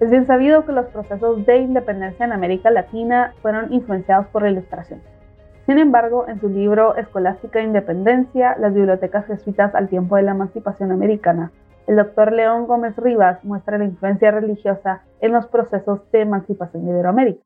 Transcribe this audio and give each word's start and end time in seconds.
Es 0.00 0.08
bien 0.08 0.26
sabido 0.26 0.64
que 0.64 0.72
los 0.72 0.86
procesos 0.86 1.44
de 1.44 1.58
independencia 1.58 2.24
en 2.24 2.32
América 2.32 2.70
Latina 2.70 3.34
fueron 3.42 3.70
influenciados 3.70 4.28
por 4.28 4.42
la 4.42 4.50
Ilustración. 4.50 5.02
Sin 5.66 5.78
embargo, 5.78 6.26
en 6.26 6.40
su 6.40 6.48
libro 6.48 6.96
Escolástica 6.96 7.60
e 7.60 7.64
Independencia, 7.64 8.56
las 8.58 8.72
bibliotecas 8.72 9.26
jesuitas 9.26 9.74
al 9.74 9.90
tiempo 9.90 10.16
de 10.16 10.22
la 10.22 10.30
emancipación 10.30 10.90
americana, 10.90 11.52
el 11.86 11.96
doctor 11.96 12.32
León 12.32 12.66
Gómez 12.66 12.96
Rivas 12.96 13.44
muestra 13.44 13.76
la 13.76 13.84
influencia 13.84 14.30
religiosa 14.30 15.02
en 15.20 15.32
los 15.32 15.46
procesos 15.48 16.10
de 16.12 16.22
emancipación 16.22 16.86
de 16.86 16.92
Iberoamérica. 16.92 17.42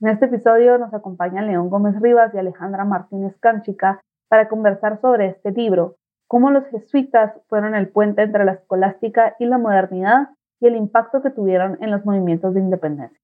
En 0.00 0.10
este 0.10 0.26
episodio 0.26 0.78
nos 0.78 0.94
acompañan 0.94 1.48
León 1.48 1.68
Gómez 1.68 2.00
Rivas 2.00 2.32
y 2.32 2.38
Alejandra 2.38 2.84
Martínez 2.84 3.36
Cánchica 3.40 4.00
para 4.28 4.48
conversar 4.48 5.00
sobre 5.00 5.26
este 5.26 5.50
libro, 5.50 5.96
cómo 6.28 6.50
los 6.50 6.64
jesuitas 6.68 7.32
fueron 7.48 7.74
el 7.74 7.88
puente 7.88 8.22
entre 8.22 8.44
la 8.44 8.52
escolástica 8.52 9.34
y 9.40 9.46
la 9.46 9.58
modernidad 9.58 10.28
y 10.60 10.66
el 10.66 10.76
impacto 10.76 11.22
que 11.22 11.30
tuvieron 11.30 11.78
en 11.80 11.90
los 11.90 12.04
movimientos 12.04 12.54
de 12.54 12.60
independencia. 12.60 13.18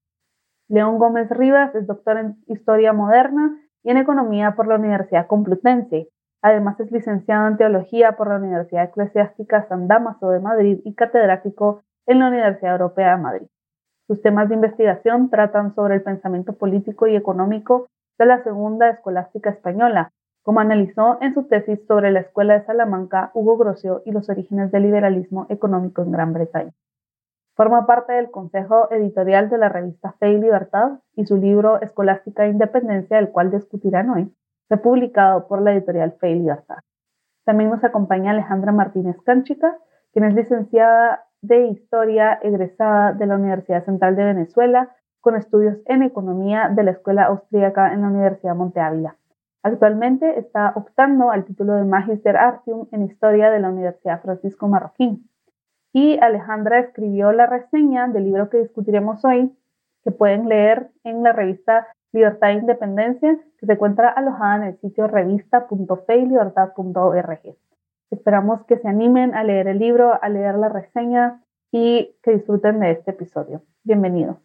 León 0.67 0.97
Gómez 0.97 1.29
Rivas 1.29 1.75
es 1.75 1.85
doctor 1.85 2.17
en 2.17 2.37
Historia 2.47 2.91
Moderna 2.91 3.57
y 3.83 3.91
en 3.91 3.97
Economía 3.97 4.55
por 4.55 4.67
la 4.67 4.75
Universidad 4.75 5.27
Complutense. 5.27 6.09
Además 6.41 6.79
es 6.79 6.91
licenciado 6.91 7.47
en 7.47 7.57
Teología 7.57 8.13
por 8.13 8.29
la 8.29 8.37
Universidad 8.37 8.85
Eclesiástica 8.85 9.67
San 9.67 9.87
Damaso 9.87 10.29
de 10.29 10.39
Madrid 10.39 10.79
y 10.83 10.95
catedrático 10.95 11.83
en 12.07 12.19
la 12.19 12.29
Universidad 12.29 12.73
Europea 12.73 13.15
de 13.15 13.21
Madrid. 13.21 13.47
Sus 14.07 14.21
temas 14.21 14.49
de 14.49 14.55
investigación 14.55 15.29
tratan 15.29 15.73
sobre 15.75 15.95
el 15.95 16.03
pensamiento 16.03 16.53
político 16.53 17.07
y 17.07 17.15
económico 17.15 17.87
de 18.17 18.25
la 18.25 18.43
Segunda 18.43 18.89
Escolástica 18.89 19.49
Española, 19.49 20.11
como 20.43 20.59
analizó 20.59 21.17
en 21.21 21.33
su 21.33 21.43
tesis 21.47 21.79
sobre 21.87 22.11
la 22.11 22.19
Escuela 22.21 22.59
de 22.59 22.65
Salamanca 22.65 23.31
Hugo 23.33 23.57
Grocio 23.57 24.03
y 24.05 24.11
los 24.11 24.29
orígenes 24.29 24.71
del 24.71 24.83
liberalismo 24.83 25.47
económico 25.49 26.03
en 26.03 26.11
Gran 26.11 26.33
Bretaña. 26.33 26.71
Forma 27.55 27.85
parte 27.85 28.11
del 28.11 28.31
consejo 28.31 28.91
editorial 28.91 29.49
de 29.49 29.57
la 29.57 29.69
revista 29.69 30.11
Fe 30.19 30.33
y 30.33 30.37
Libertad 30.37 30.99
y 31.15 31.25
su 31.25 31.37
libro 31.37 31.79
Escolástica 31.79 32.45
e 32.45 32.49
Independencia, 32.49 33.17
el 33.17 33.29
cual 33.29 33.49
discutirán 33.49 34.09
hoy, 34.09 34.35
fue 34.67 34.77
publicado 34.77 35.47
por 35.47 35.61
la 35.61 35.71
editorial 35.71 36.17
Fe 36.19 36.31
y 36.31 36.39
Libertad. 36.39 36.79
También 37.45 37.69
nos 37.69 37.81
acompaña 37.85 38.31
Alejandra 38.31 38.73
Martínez 38.73 39.15
Cánchica, 39.25 39.77
quien 40.11 40.25
es 40.25 40.33
licenciada 40.33 41.27
de 41.41 41.67
Historia 41.67 42.39
egresada 42.41 43.13
de 43.13 43.25
la 43.25 43.37
Universidad 43.37 43.85
Central 43.85 44.17
de 44.17 44.25
Venezuela 44.25 44.93
con 45.21 45.37
estudios 45.37 45.77
en 45.85 46.03
Economía 46.03 46.69
de 46.75 46.83
la 46.83 46.91
Escuela 46.91 47.23
Austríaca 47.27 47.93
en 47.93 48.01
la 48.01 48.09
Universidad 48.09 48.55
Monte 48.55 48.81
Ávila. 48.81 49.15
Actualmente 49.63 50.37
está 50.37 50.73
optando 50.75 51.31
al 51.31 51.45
título 51.45 51.75
de 51.75 51.85
Magister 51.85 52.35
Artium 52.35 52.87
en 52.91 53.03
Historia 53.03 53.49
de 53.49 53.61
la 53.61 53.69
Universidad 53.69 54.21
Francisco 54.21 54.67
Marroquín 54.67 55.29
y 55.95 56.19
Alejandra 56.19 56.81
escribió 56.81 57.31
la 57.31 57.45
reseña 57.45 58.09
del 58.09 58.25
libro 58.25 58.49
que 58.49 58.57
discutiremos 58.57 59.23
hoy, 59.23 59.49
que 60.03 60.11
pueden 60.11 60.49
leer 60.49 60.89
en 61.05 61.23
la 61.23 61.31
revista 61.31 61.87
Libertad 62.11 62.49
e 62.49 62.55
Independencia, 62.55 63.39
que 63.57 63.65
se 63.65 63.71
encuentra 63.71 64.09
alojada 64.09 64.57
en 64.57 64.63
el 64.63 64.77
sitio 64.81 65.07
revista.feylibertad.org. 65.07 67.39
Esperamos 68.11 68.65
que 68.65 68.77
se 68.77 68.89
animen 68.89 69.33
a 69.35 69.45
leer 69.45 69.69
el 69.69 69.79
libro, 69.79 70.21
a 70.21 70.27
leer 70.27 70.55
la 70.55 70.67
reseña 70.67 71.41
y 71.71 72.11
que 72.21 72.31
disfruten 72.31 72.81
de 72.81 72.91
este 72.91 73.11
episodio. 73.11 73.61
Bienvenidos. 73.85 74.35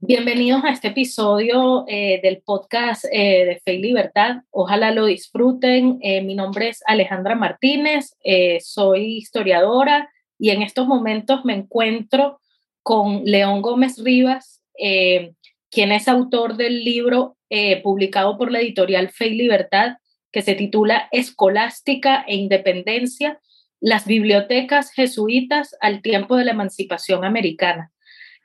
Bienvenidos 0.00 0.64
a 0.64 0.70
este 0.70 0.88
episodio 0.88 1.84
eh, 1.86 2.18
del 2.20 2.42
podcast 2.44 3.04
eh, 3.12 3.44
de 3.44 3.60
Fe 3.64 3.74
y 3.74 3.82
Libertad. 3.82 4.42
Ojalá 4.50 4.90
lo 4.90 5.06
disfruten. 5.06 6.00
Eh, 6.02 6.20
mi 6.22 6.34
nombre 6.34 6.68
es 6.68 6.82
Alejandra 6.84 7.36
Martínez, 7.36 8.16
soy 8.58 9.18
historiadora, 9.18 10.08
y 10.42 10.50
en 10.50 10.60
estos 10.60 10.88
momentos 10.88 11.44
me 11.44 11.54
encuentro 11.54 12.40
con 12.82 13.22
León 13.24 13.62
Gómez 13.62 14.02
Rivas, 14.02 14.60
eh, 14.76 15.34
quien 15.70 15.92
es 15.92 16.08
autor 16.08 16.56
del 16.56 16.82
libro 16.82 17.36
eh, 17.48 17.80
publicado 17.80 18.36
por 18.36 18.50
la 18.50 18.58
editorial 18.58 19.10
Fe 19.10 19.28
y 19.28 19.34
Libertad, 19.36 19.98
que 20.32 20.42
se 20.42 20.56
titula 20.56 21.08
Escolástica 21.12 22.24
e 22.26 22.34
Independencia, 22.34 23.38
las 23.78 24.04
bibliotecas 24.04 24.90
jesuitas 24.90 25.76
al 25.80 26.02
tiempo 26.02 26.34
de 26.36 26.46
la 26.46 26.50
emancipación 26.50 27.24
americana. 27.24 27.92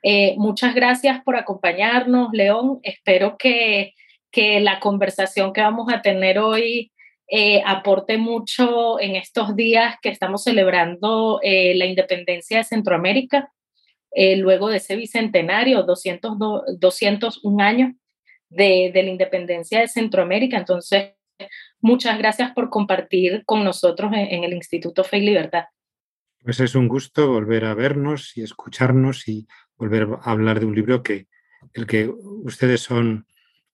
Eh, 0.04 0.36
muchas 0.36 0.76
gracias 0.76 1.20
por 1.24 1.34
acompañarnos, 1.34 2.28
León. 2.32 2.78
Espero 2.84 3.36
que, 3.36 3.94
que 4.30 4.60
la 4.60 4.78
conversación 4.78 5.52
que 5.52 5.62
vamos 5.62 5.92
a 5.92 6.00
tener 6.00 6.38
hoy 6.38 6.92
eh, 7.30 7.62
aporte 7.66 8.16
mucho 8.16 8.98
en 8.98 9.14
estos 9.14 9.54
días 9.54 9.96
que 10.00 10.08
estamos 10.08 10.44
celebrando 10.44 11.40
eh, 11.42 11.74
la 11.74 11.84
independencia 11.84 12.58
de 12.58 12.64
Centroamérica, 12.64 13.52
eh, 14.12 14.36
luego 14.36 14.68
de 14.68 14.78
ese 14.78 14.96
bicentenario, 14.96 15.82
200, 15.82 16.38
201 16.78 17.62
años 17.62 17.92
de, 18.48 18.90
de 18.94 19.02
la 19.02 19.10
independencia 19.10 19.80
de 19.80 19.88
Centroamérica. 19.88 20.56
Entonces, 20.56 21.12
muchas 21.80 22.18
gracias 22.18 22.52
por 22.52 22.70
compartir 22.70 23.44
con 23.44 23.64
nosotros 23.64 24.10
en, 24.14 24.44
el 24.44 24.52
Instituto 24.52 25.04
Fe 25.04 25.18
y 25.18 25.26
Libertad. 25.26 25.64
Pues 26.42 26.60
es 26.60 26.74
un 26.74 26.88
gusto 26.88 27.28
volver 27.28 27.64
a 27.64 27.74
vernos 27.74 28.36
y 28.36 28.42
escucharnos 28.42 29.28
y 29.28 29.46
volver 29.76 30.08
a 30.22 30.30
hablar 30.30 30.60
de 30.60 30.66
un 30.66 30.74
libro 30.74 31.02
que 31.02 31.26
el 31.74 31.86
que 31.86 32.08
ustedes 32.08 32.80
son 32.80 33.26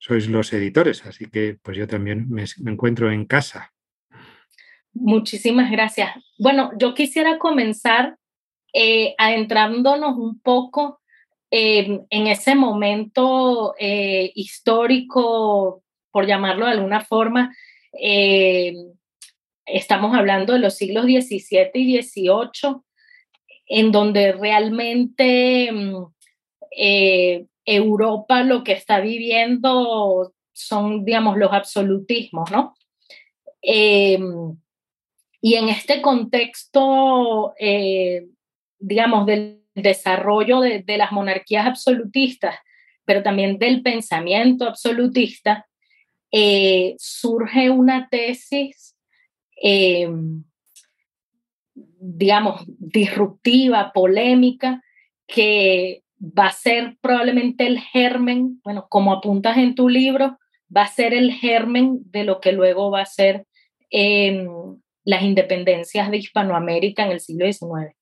sois 0.04 0.28
los 0.28 0.52
editores, 0.52 1.06
así 1.06 1.30
que 1.30 1.56
pues 1.62 1.78
yo 1.78 1.86
también 1.86 2.28
me, 2.28 2.44
encuentro 2.66 3.10
en 3.10 3.24
casa. 3.24 3.72
Muchísimas 4.92 5.70
gracias. 5.70 6.10
Bueno, 6.38 6.72
yo 6.78 6.92
quisiera 6.92 7.38
comenzar 7.38 8.18
eh, 8.74 9.14
adentrándonos 9.16 10.18
un 10.18 10.40
poco 10.40 11.00
en 11.50 12.26
ese 12.26 12.56
momento 12.56 13.76
eh, 13.78 14.32
histórico, 14.34 15.84
por 16.10 16.26
llamarlo 16.26 16.66
de 16.66 16.72
alguna 16.72 17.00
forma. 17.00 17.54
Eh, 17.98 18.74
estamos 19.64 20.16
hablando 20.16 20.52
de 20.52 20.58
los 20.58 20.74
siglos 20.74 21.04
XVII 21.04 21.70
y 21.74 22.02
XVIII, 22.02 22.76
en 23.68 23.92
donde 23.92 24.32
realmente 24.32 25.70
mm, 25.72 26.06
Europa 27.64 28.42
lo 28.42 28.64
que 28.64 28.72
está 28.72 29.00
viviendo 29.00 30.32
son, 30.52 31.04
digamos, 31.04 31.36
los 31.36 31.52
absolutismos, 31.52 32.50
¿no? 32.50 32.74
Eh, 33.62 34.18
y 35.40 35.54
en 35.54 35.68
este 35.68 36.00
contexto, 36.00 37.54
eh, 37.58 38.26
digamos, 38.78 39.26
del 39.26 39.62
desarrollo 39.74 40.60
de, 40.60 40.84
las 40.86 41.12
monarquías 41.12 41.66
absolutistas, 41.66 42.56
pero 43.04 43.22
también 43.22 43.58
del 43.58 43.82
pensamiento 43.82 44.66
absolutista, 44.66 45.66
eh, 46.30 46.94
surge 46.98 47.70
una 47.70 48.08
tesis, 48.08 48.96
digamos, 51.98 52.62
disruptiva, 52.66 53.92
polémica, 53.92 54.82
que 55.26 56.03
va 56.24 56.46
a 56.46 56.52
ser 56.52 56.96
probablemente 57.00 57.66
el 57.66 57.78
germen, 57.78 58.60
bueno, 58.64 58.86
como 58.88 59.12
apuntas 59.12 59.58
en 59.58 59.74
tu 59.74 59.88
libro, 59.88 60.38
va 60.74 60.82
a 60.82 60.88
ser 60.88 61.12
el 61.12 61.32
germen 61.32 62.00
de 62.06 62.24
lo 62.24 62.40
que 62.40 62.52
luego 62.52 62.90
va 62.90 63.02
a 63.02 63.06
ser 63.06 63.46
em, 63.90 64.48
las 65.04 65.22
independencias 65.22 66.10
de 66.10 66.16
Hispanoamérica 66.16 67.04
en 67.04 67.12
el 67.12 67.20
siglo 67.20 67.46
XIX. 67.46 67.94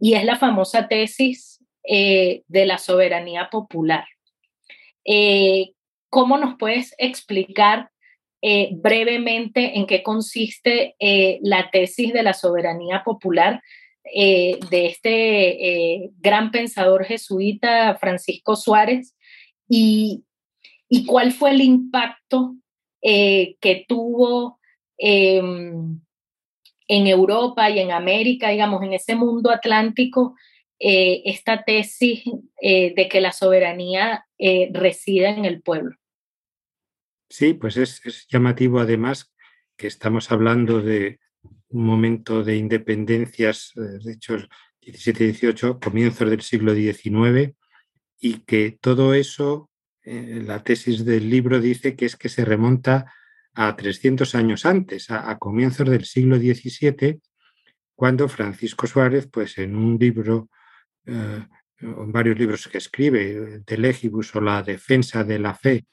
Y 0.00 0.14
es 0.14 0.24
la 0.24 0.36
famosa 0.36 0.88
tesis 0.88 1.64
eh, 1.84 2.42
de 2.48 2.66
la 2.66 2.78
soberanía 2.78 3.48
popular. 3.50 4.04
Eh, 5.04 5.70
¿Cómo 6.10 6.38
nos 6.38 6.56
puedes 6.58 6.94
explicar 6.98 7.90
eh, 8.42 8.70
brevemente 8.72 9.78
en 9.78 9.86
qué 9.86 10.02
consiste 10.02 10.94
la 11.42 11.70
tesis 11.70 12.12
de 12.12 12.22
la 12.22 12.34
soberanía 12.34 13.02
popular 13.04 13.60
eh, 14.14 14.58
de 14.70 14.86
este 14.86 16.02
eh, 16.02 16.10
gran 16.18 16.50
pensador 16.50 17.04
jesuita 17.04 17.96
Francisco 17.98 18.56
Suárez 18.56 19.16
y, 19.68 20.24
y 20.88 21.06
cuál 21.06 21.32
fue 21.32 21.50
el 21.50 21.60
impacto 21.60 22.54
eh, 23.02 23.56
que 23.60 23.84
tuvo 23.86 24.58
em, 24.96 26.00
en 26.88 27.06
Europa 27.06 27.68
y 27.70 27.80
en 27.80 27.90
América, 27.90 28.50
digamos, 28.50 28.82
en 28.82 28.94
ese 28.94 29.14
mundo 29.14 29.50
atlántico, 29.50 30.34
esta 30.80 31.64
tesis 31.64 32.22
de 32.62 33.08
que 33.10 33.20
la 33.20 33.32
soberanía 33.32 34.24
reside 34.72 35.26
en 35.26 35.44
el 35.44 35.60
pueblo. 35.60 35.96
Sí, 37.28 37.52
pues 37.52 37.76
es, 37.76 38.00
es 38.06 38.28
llamativo 38.28 38.78
además 38.78 39.34
que 39.76 39.88
estamos 39.88 40.30
hablando 40.30 40.80
de 40.80 41.18
un 41.70 41.84
momento 41.84 42.42
de 42.42 42.56
independencias, 42.56 43.72
eh, 43.76 43.98
de 44.02 44.12
hecho, 44.12 44.36
17-18, 44.80 45.80
comienzos 45.80 46.30
del 46.30 46.42
siglo 46.42 46.74
XIX, 46.74 47.54
y 48.20 48.40
que 48.40 48.78
todo 48.80 49.14
eso, 49.14 49.70
eh, 50.02 50.42
la 50.44 50.62
tesis 50.62 51.04
del 51.04 51.28
libro 51.28 51.60
dice 51.60 51.94
que 51.94 52.06
es 52.06 52.16
que 52.16 52.28
se 52.28 52.44
remonta 52.44 53.12
a 53.54 53.76
300 53.76 54.34
años 54.34 54.64
antes, 54.64 55.10
a, 55.10 55.36
comienzos 55.38 55.88
del 55.88 56.04
siglo 56.04 56.36
XVII, 56.36 57.20
cuando 57.94 58.28
Francisco 58.28 58.86
Suárez, 58.86 59.28
pues 59.30 59.58
en 59.58 59.76
un 59.76 59.98
libro, 59.98 60.48
eh, 61.06 61.44
en 61.80 62.12
varios 62.12 62.38
libros 62.38 62.68
que 62.68 62.78
escribe, 62.78 63.60
de 63.66 63.78
Legibus 63.78 64.34
o 64.36 64.40
la 64.40 64.62
defensa 64.62 65.24
de 65.24 65.38
la 65.38 65.54
fe, 65.54 65.86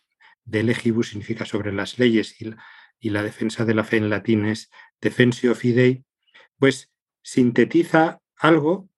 de 0.43 0.63
Legibus 0.63 1.09
significa 1.09 1.43
sobre 1.45 1.71
las 1.71 1.97
leyes 1.97 2.39
y 2.39 2.45
la, 2.45 2.57
y 2.99 3.09
la 3.09 3.23
defensa 3.23 3.65
de 3.65 3.73
la 3.73 3.83
fe 3.83 3.97
en 3.97 4.09
latín 4.09 4.45
es 4.45 4.69
Defensio 5.01 5.55
Fidei, 5.55 6.03
pues 6.57 6.91
sintetiza 7.21 8.19
algo 8.37 8.89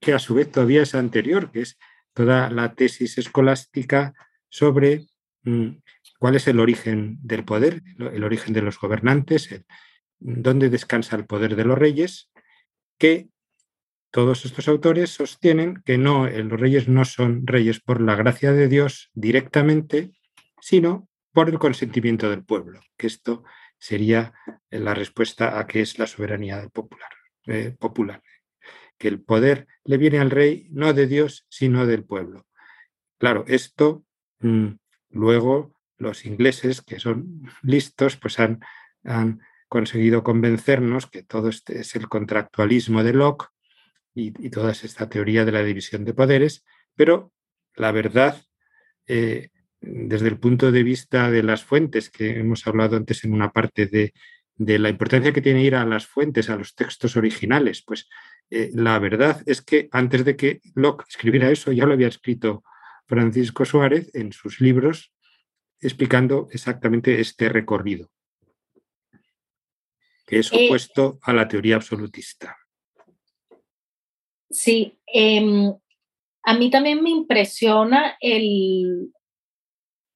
que 0.00 0.12
a 0.12 0.18
su 0.18 0.34
vez 0.34 0.50
todavía 0.50 0.82
es 0.82 0.94
anterior, 0.94 1.50
que 1.50 1.62
es 1.62 1.78
toda 2.12 2.50
la 2.50 2.74
tesis 2.74 3.18
escolástica 3.18 4.14
sobre 4.48 5.06
mm, 5.42 5.68
cuál 6.18 6.36
es 6.36 6.48
el 6.48 6.60
origen 6.60 7.18
del 7.22 7.44
poder, 7.44 7.82
el 7.98 8.24
origen 8.24 8.54
de 8.54 8.62
los 8.62 8.78
gobernantes, 8.78 9.48
dónde 10.18 10.70
descansa 10.70 11.16
el 11.16 11.26
poder 11.26 11.56
de 11.56 11.64
los 11.64 11.78
reyes, 11.78 12.30
que 12.98 13.28
todos 14.10 14.44
estos 14.46 14.68
autores 14.68 15.10
sostienen 15.10 15.82
que 15.84 15.98
no, 15.98 16.26
los 16.26 16.60
reyes 16.60 16.88
no 16.88 17.04
son 17.04 17.46
reyes 17.46 17.80
por 17.80 18.00
la 18.00 18.14
gracia 18.14 18.52
de 18.52 18.68
Dios 18.68 19.10
directamente, 19.12 20.12
sino 20.60 21.08
por 21.36 21.50
el 21.50 21.58
consentimiento 21.58 22.30
del 22.30 22.46
pueblo, 22.46 22.80
que 22.96 23.08
esto 23.08 23.44
sería 23.76 24.32
la 24.70 24.94
respuesta 24.94 25.58
a 25.58 25.66
qué 25.66 25.82
es 25.82 25.98
la 25.98 26.06
soberanía 26.06 26.66
popular, 26.70 27.10
eh, 27.44 27.76
popular, 27.78 28.22
que 28.96 29.08
el 29.08 29.20
poder 29.20 29.66
le 29.84 29.98
viene 29.98 30.18
al 30.18 30.30
rey 30.30 30.66
no 30.70 30.94
de 30.94 31.06
Dios, 31.06 31.44
sino 31.50 31.84
del 31.84 32.04
pueblo. 32.04 32.46
Claro, 33.18 33.44
esto 33.48 34.02
mm, 34.38 34.76
luego 35.10 35.74
los 35.98 36.24
ingleses, 36.24 36.80
que 36.80 36.98
son 36.98 37.42
listos, 37.60 38.16
pues 38.16 38.40
han, 38.40 38.60
han 39.04 39.42
conseguido 39.68 40.22
convencernos 40.22 41.06
que 41.06 41.22
todo 41.22 41.50
este 41.50 41.80
es 41.80 41.94
el 41.96 42.08
contractualismo 42.08 43.04
de 43.04 43.12
Locke 43.12 43.48
y, 44.14 44.30
toda 44.48 44.72
esta 44.72 45.10
teoría 45.10 45.44
de 45.44 45.52
la 45.52 45.62
división 45.62 46.06
de 46.06 46.14
poderes, 46.14 46.64
pero 46.94 47.30
la 47.74 47.92
verdad, 47.92 48.42
eh, 49.06 49.50
desde 49.80 50.28
el 50.28 50.38
punto 50.38 50.72
de 50.72 50.82
vista 50.82 51.30
de 51.30 51.42
las 51.42 51.64
fuentes, 51.64 52.10
que 52.10 52.38
hemos 52.38 52.66
hablado 52.66 52.96
antes 52.96 53.24
en 53.24 53.32
una 53.32 53.52
parte 53.52 53.86
de, 53.86 54.12
la 54.58 54.88
importancia 54.88 55.32
que 55.32 55.42
tiene 55.42 55.62
ir 55.62 55.74
a 55.74 55.84
las 55.84 56.06
fuentes, 56.06 56.48
a 56.48 56.56
los 56.56 56.74
textos 56.74 57.16
originales, 57.16 57.82
pues 57.86 58.08
eh, 58.50 58.70
la 58.72 58.98
verdad 58.98 59.42
es 59.44 59.60
que 59.60 59.88
antes 59.92 60.24
de 60.24 60.36
que 60.36 60.60
Locke 60.74 61.04
escribiera 61.08 61.50
eso, 61.50 61.72
ya 61.72 61.84
lo 61.84 61.92
había 61.92 62.08
escrito 62.08 62.64
Francisco 63.06 63.64
Suárez 63.64 64.10
en 64.14 64.32
sus 64.32 64.60
libros 64.60 65.12
explicando 65.80 66.48
exactamente 66.50 67.20
este 67.20 67.48
recorrido, 67.50 68.08
que 70.26 70.38
es 70.38 70.50
eh, 70.52 70.66
opuesto 70.66 71.18
a 71.22 71.32
la 71.34 71.46
teoría 71.46 71.76
absolutista. 71.76 72.56
Sí, 74.48 74.98
em, 75.06 75.72
a 76.44 76.54
mí 76.54 76.70
también 76.70 77.02
me 77.02 77.10
impresiona 77.10 78.16
el, 78.20 79.12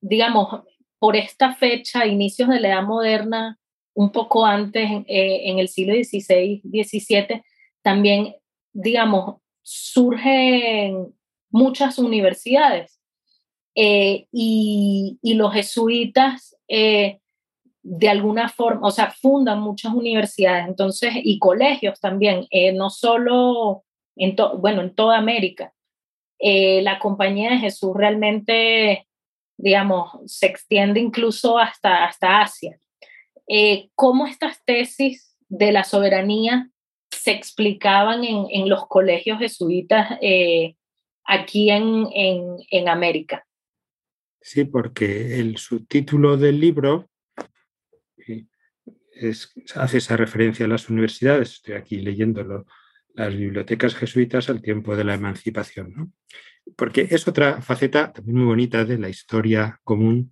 digamos, 0.00 0.62
por 0.98 1.16
esta 1.16 1.54
fecha, 1.54 2.06
inicios 2.06 2.48
de 2.48 2.60
la 2.60 2.68
edad 2.68 2.82
moderna, 2.82 3.58
un 3.94 4.12
poco 4.12 4.46
antes, 4.46 4.90
eh, 5.06 5.42
en 5.44 5.58
el 5.58 5.68
siglo 5.68 5.94
XVI, 5.94 6.62
XVII, 6.64 7.42
también, 7.82 8.34
digamos, 8.72 9.40
surgen 9.62 11.14
muchas 11.50 11.98
universidades 11.98 13.00
eh, 13.74 14.26
y, 14.32 15.18
los 15.22 15.52
jesuitas 15.52 16.56
eh, 16.68 17.18
de 17.82 18.08
alguna 18.08 18.48
forma, 18.48 18.86
o 18.86 18.90
sea, 18.90 19.10
fundan 19.10 19.60
muchas 19.60 19.94
universidades, 19.94 20.66
entonces, 20.66 21.12
y 21.14 21.38
colegios 21.38 22.00
también, 22.00 22.46
eh, 22.50 22.72
no 22.72 22.90
solo 22.90 23.84
en, 24.16 24.36
bueno, 24.58 24.82
en 24.82 24.94
toda 24.94 25.18
América. 25.18 25.72
la 26.40 26.98
Compañía 26.98 27.50
de 27.50 27.58
Jesús 27.58 27.92
realmente, 27.94 29.06
digamos, 29.62 30.10
se 30.26 30.46
extiende 30.46 31.00
incluso 31.00 31.58
hasta, 31.58 32.04
hasta 32.04 32.40
Asia. 32.42 32.78
¿Cómo 33.94 34.26
estas 34.26 34.64
tesis 34.64 35.36
de 35.48 35.72
la 35.72 35.84
soberanía 35.84 36.70
se 37.10 37.32
explicaban 37.32 38.24
en, 38.24 38.46
en 38.50 38.68
los 38.68 38.86
colegios 38.86 39.38
jesuitas 39.38 40.18
aquí 41.24 41.70
en, 41.70 42.06
en, 42.14 42.56
en 42.70 42.88
América? 42.88 43.44
Sí, 44.40 44.64
porque 44.64 45.38
el 45.38 45.58
subtítulo 45.58 46.36
del 46.36 46.60
libro 46.60 47.10
eh, 48.26 48.46
hace 49.74 49.98
esa 49.98 50.16
referencia 50.16 50.64
a 50.64 50.68
las 50.68 50.88
universidades. 50.88 51.52
Estoy 51.52 51.74
aquí 51.74 51.96
leyéndolo, 51.96 52.64
las 53.14 53.36
bibliotecas 53.36 53.94
jesuitas 53.94 54.48
al 54.48 54.62
tiempo 54.62 54.96
de 54.96 55.04
la 55.04 55.14
emancipación. 55.14 56.14
Porque 56.76 57.08
es 57.10 57.26
otra 57.26 57.60
faceta 57.62 58.12
también 58.12 58.38
muy 58.38 58.46
bonita 58.46 58.84
de 58.84 58.98
la 58.98 59.08
historia 59.08 59.80
común 59.84 60.30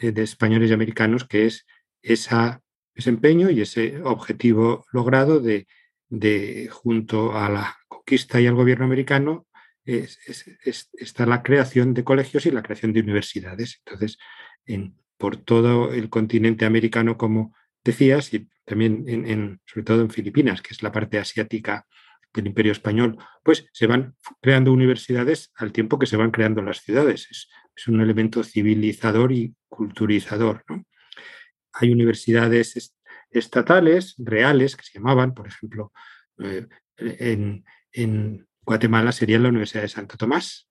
eh, 0.00 0.12
de 0.12 0.22
españoles 0.22 0.70
y 0.70 0.74
americanos, 0.74 1.26
que 1.26 1.46
es 1.46 1.66
ese 2.02 2.60
empeño 3.06 3.50
y 3.50 3.60
ese 3.60 4.00
objetivo 4.02 4.84
logrado 4.92 5.40
de, 5.40 5.66
junto 6.70 7.36
a 7.36 7.48
la 7.48 7.76
conquista 7.88 8.40
y 8.40 8.46
al 8.46 8.54
gobierno 8.54 8.84
americano, 8.84 9.46
está 9.84 11.26
la 11.26 11.42
creación 11.42 11.92
de 11.92 12.04
colegios 12.04 12.46
y 12.46 12.50
la 12.50 12.62
creación 12.62 12.92
de 12.92 13.00
universidades. 13.00 13.82
Entonces, 13.84 14.18
en, 14.64 14.96
por 15.18 15.36
todo 15.36 15.92
el 15.92 16.08
continente 16.08 16.64
americano, 16.64 17.18
como 17.18 17.54
decías, 17.84 18.32
y 18.32 18.48
también 18.64 19.60
sobre 19.66 19.84
todo 19.84 20.00
en 20.00 20.10
Filipinas, 20.10 20.62
que 20.62 20.72
es 20.72 20.82
la 20.82 20.92
parte 20.92 21.18
asiática 21.18 21.86
del 22.34 22.48
imperio 22.48 22.72
español, 22.72 23.16
pues 23.42 23.66
se 23.72 23.86
van 23.86 24.16
creando 24.42 24.72
universidades 24.72 25.52
al 25.54 25.72
tiempo 25.72 25.98
que 25.98 26.06
se 26.06 26.16
van 26.16 26.30
creando 26.30 26.60
las 26.62 26.80
ciudades. 26.80 27.28
Es, 27.30 27.48
un 27.88 28.00
elemento 28.00 28.44
civilizador 28.44 29.32
y 29.32 29.54
culturizador. 29.68 30.64
Hay 31.72 31.90
universidades 31.90 32.94
estatales, 33.30 34.14
reales, 34.18 34.76
que 34.76 34.84
se 34.84 34.98
llamaban, 34.98 35.34
por 35.34 35.48
ejemplo, 35.48 35.92
eh, 36.38 36.68
en, 36.96 37.64
en 37.90 38.46
Guatemala 38.62 39.10
sería 39.10 39.40
la 39.40 39.48
Universidad 39.48 39.82
de 39.82 39.88
Santo 39.88 40.16
Tomás. 40.16 40.68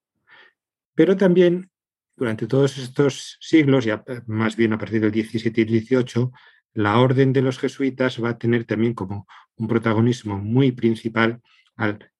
Pero 0.95 1.17
también 1.17 1.69
durante 2.15 2.47
todos 2.47 2.77
estos 2.77 3.37
siglos, 3.41 3.85
ya 3.85 4.03
eh, 4.07 4.21
más 4.27 4.55
bien 4.55 4.73
a 4.73 4.77
partir 4.77 5.01
del 5.01 5.11
17 5.11 5.61
y 5.61 5.65
18, 5.65 6.31
la 6.73 6.99
orden 6.99 7.33
de 7.33 7.41
los 7.41 7.59
jesuitas 7.59 8.21
va 8.23 8.29
a 8.29 8.37
tener 8.37 8.65
también 8.65 8.93
como 8.93 9.27
un 9.55 9.67
protagonismo 9.67 10.37
muy 10.39 10.71
principal 10.71 11.41
al, 11.75 12.11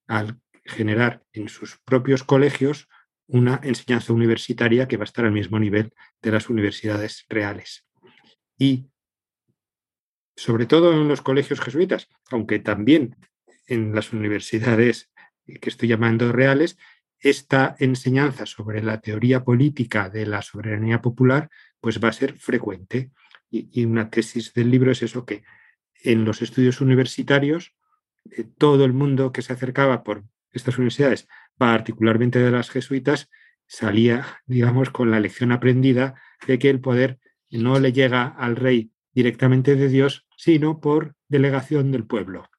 generar 0.66 1.24
en 1.34 1.50
sus 1.50 1.80
propios 1.84 2.24
colegios 2.24 2.88
una 3.28 3.60
enseñanza 3.64 4.14
universitaria 4.14 4.88
que 4.88 4.98
va 4.98 5.04
a 5.04 5.06
estar 5.06 5.26
al 5.26 5.32
mismo 5.32 5.60
nivel 5.60 5.94
de 6.22 6.32
las 6.32 6.50
universidades 6.50 7.26
reales. 7.30 7.86
Y 8.58 8.88
sobre 10.36 10.66
todo 10.66 10.94
en 10.94 11.08
los 11.08 11.22
colegios 11.22 11.60
jesuitas, 11.60 12.08
aunque 12.30 12.60
también 12.60 13.16
en 13.68 13.94
las 13.94 14.14
universidades 14.14 15.12
que 15.46 15.70
estoy 15.70 15.90
llamando 15.90 16.32
reales, 16.32 16.78
esta 17.20 17.76
enseñanza 17.80 18.46
sobre 18.46 18.84
la 18.84 19.00
teoría 19.00 19.44
política 19.44 20.10
de 20.10 20.26
la 20.26 20.42
soberanía 20.42 21.02
popular 21.02 21.50
pues 21.80 22.02
va 22.04 22.10
a 22.10 22.14
ser 22.14 22.38
frecuente. 22.38 23.12
Y, 23.56 23.86
una 23.86 24.10
tesis 24.10 24.52
del 24.54 24.72
libro 24.72 24.92
es 24.92 25.04
eso, 25.04 25.26
que 25.26 25.44
en 26.04 26.26
los 26.26 26.42
estudios 26.42 26.82
universitarios, 26.82 27.76
eh, 28.32 28.46
todo 28.58 28.84
el 28.84 28.94
mundo 28.94 29.32
que 29.32 29.44
se 29.44 29.54
acercaba 29.54 30.04
por 30.04 30.24
estas 30.52 30.80
universidades, 30.80 31.28
particularmente 31.58 32.40
de 32.40 32.50
las 32.50 32.72
jesuitas, 32.72 33.30
salía, 33.68 34.42
digamos, 34.48 34.90
con 34.90 35.12
la 35.12 35.20
lección 35.20 35.52
aprendida 35.52 36.16
de 36.48 36.58
que 36.58 36.72
el 36.72 36.82
poder 36.82 37.20
no 37.52 37.80
le 37.80 37.94
llega 37.94 38.26
al 38.26 38.56
rey 38.56 38.90
directamente 39.14 39.76
de 39.76 39.88
Dios, 39.88 40.26
sino 40.36 40.80
por 40.80 41.16
delegación 41.28 41.92
del 41.92 42.08
pueblo. 42.08 42.50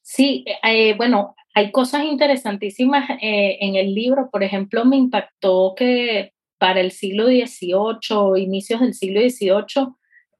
Sí, 0.00 0.44
eh, 0.62 0.94
bueno, 0.96 1.34
hay 1.54 1.70
cosas 1.70 2.04
interesantísimas 2.04 3.10
eh, 3.20 3.58
en 3.60 3.76
el 3.76 3.94
libro. 3.94 4.30
Por 4.30 4.42
ejemplo, 4.42 4.84
me 4.84 4.96
impactó 4.96 5.74
que 5.76 6.33
para 6.58 6.80
el 6.80 6.92
siglo 6.92 7.26
XVIII, 7.26 8.42
inicios 8.42 8.80
del 8.80 8.94
siglo 8.94 9.20
XVIII, 9.20 9.88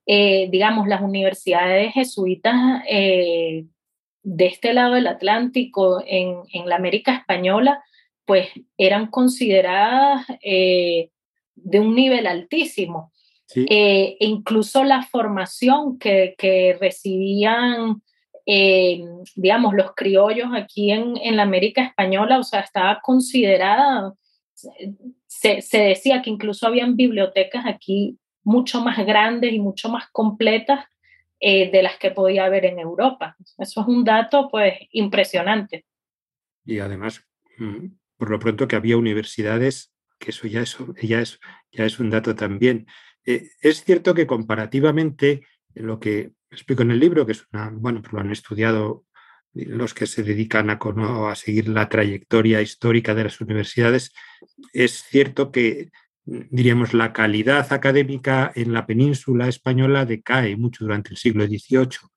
eh, 0.07 0.49
digamos, 0.51 0.87
las 0.89 1.03
universidades 1.03 1.93
jesuitas 1.93 2.83
de 2.87 4.47
este 4.47 4.73
lado 4.73 4.95
del 4.95 5.07
Atlántico, 5.07 6.03
en, 6.07 6.37
en 6.53 6.69
la 6.69 6.77
América 6.77 7.15
Española, 7.15 7.83
pues 8.25 8.49
eran 8.79 9.09
consideradas 9.09 10.27
de 10.41 11.81
un 11.81 11.95
nivel 11.95 12.27
altísimo. 12.27 13.13
Eh, 13.55 14.17
e 14.19 14.27
incluso 14.27 14.83
la 14.85 15.03
formación 15.03 15.99
que, 15.99 16.35
que 16.37 16.77
recibían, 16.81 18.03
eh, 18.47 19.05
digamos, 19.37 19.75
los 19.75 19.95
criollos 19.95 20.49
aquí 20.55 20.91
en, 20.91 21.17
en, 21.19 21.37
la 21.37 21.43
América 21.45 21.85
Española, 21.85 22.39
o 22.39 22.43
sea, 22.43 22.61
estaba 22.61 23.01
considerada, 23.01 24.15
se, 25.63 25.79
decía 25.79 26.23
que 26.23 26.31
incluso 26.31 26.67
habían 26.67 26.97
bibliotecas 26.97 27.67
aquí 27.67 28.19
mucho 28.43 28.83
más 28.83 28.99
grandes 29.05 29.53
y 29.53 29.61
mucho 29.61 29.89
más 29.89 30.09
completas 30.11 30.87
eh, 31.41 31.71
de 31.71 31.83
las 31.83 31.99
que 31.99 32.11
podía 32.11 32.45
haber 32.45 32.65
en 32.65 32.79
Europa. 32.79 33.37
Eso 33.59 33.81
es 33.81 33.87
un 33.87 34.05
dato, 34.05 34.49
pues, 34.51 34.75
impresionante. 34.91 35.85
Y 36.65 36.79
además, 36.79 37.27
mm, 37.59 37.87
por 38.17 38.31
lo 38.31 38.39
pronto 38.39 38.69
que 38.69 38.77
había 38.77 38.97
universidades, 38.97 39.93
que 40.19 40.31
eso 40.31 40.47
ya 40.47 40.63
es, 40.63 40.77
ya 41.03 41.21
es, 41.21 41.41
ya 41.73 41.85
es 41.85 41.99
un 41.99 42.11
dato 42.11 42.35
también. 42.35 42.87
Eh, 43.27 43.51
es 43.61 43.85
cierto 43.85 44.15
que 44.15 44.27
comparativamente, 44.27 45.43
lo 45.75 45.99
que 45.99 46.33
explico 46.51 46.83
en 46.83 46.93
el 46.93 47.01
libro, 47.01 47.27
que 47.27 47.33
es 47.33 47.47
una, 47.53 47.71
bueno, 47.71 48.03
lo 48.11 48.21
han 48.21 48.31
estudiado 48.31 49.05
los 49.55 49.95
que 49.95 50.07
se 50.07 50.23
dedican 50.23 50.69
a, 50.71 51.35
seguir 51.37 51.69
la 51.69 51.89
trayectoria 51.89 52.61
histórica 52.61 53.15
de 53.15 53.25
las 53.25 53.41
universidades, 53.41 54.13
es 54.73 55.05
cierto 55.05 55.53
que, 55.53 55.91
diríamos, 56.25 56.93
la 56.93 57.13
calidad 57.13 57.73
académica 57.73 58.53
en 58.55 58.73
la 58.73 58.87
península 58.87 59.49
española 59.49 60.05
decae 60.05 60.57
mucho 60.57 60.85
durante 60.85 61.11
el 61.11 61.17
siglo 61.17 61.47
XVIII. 61.47 62.09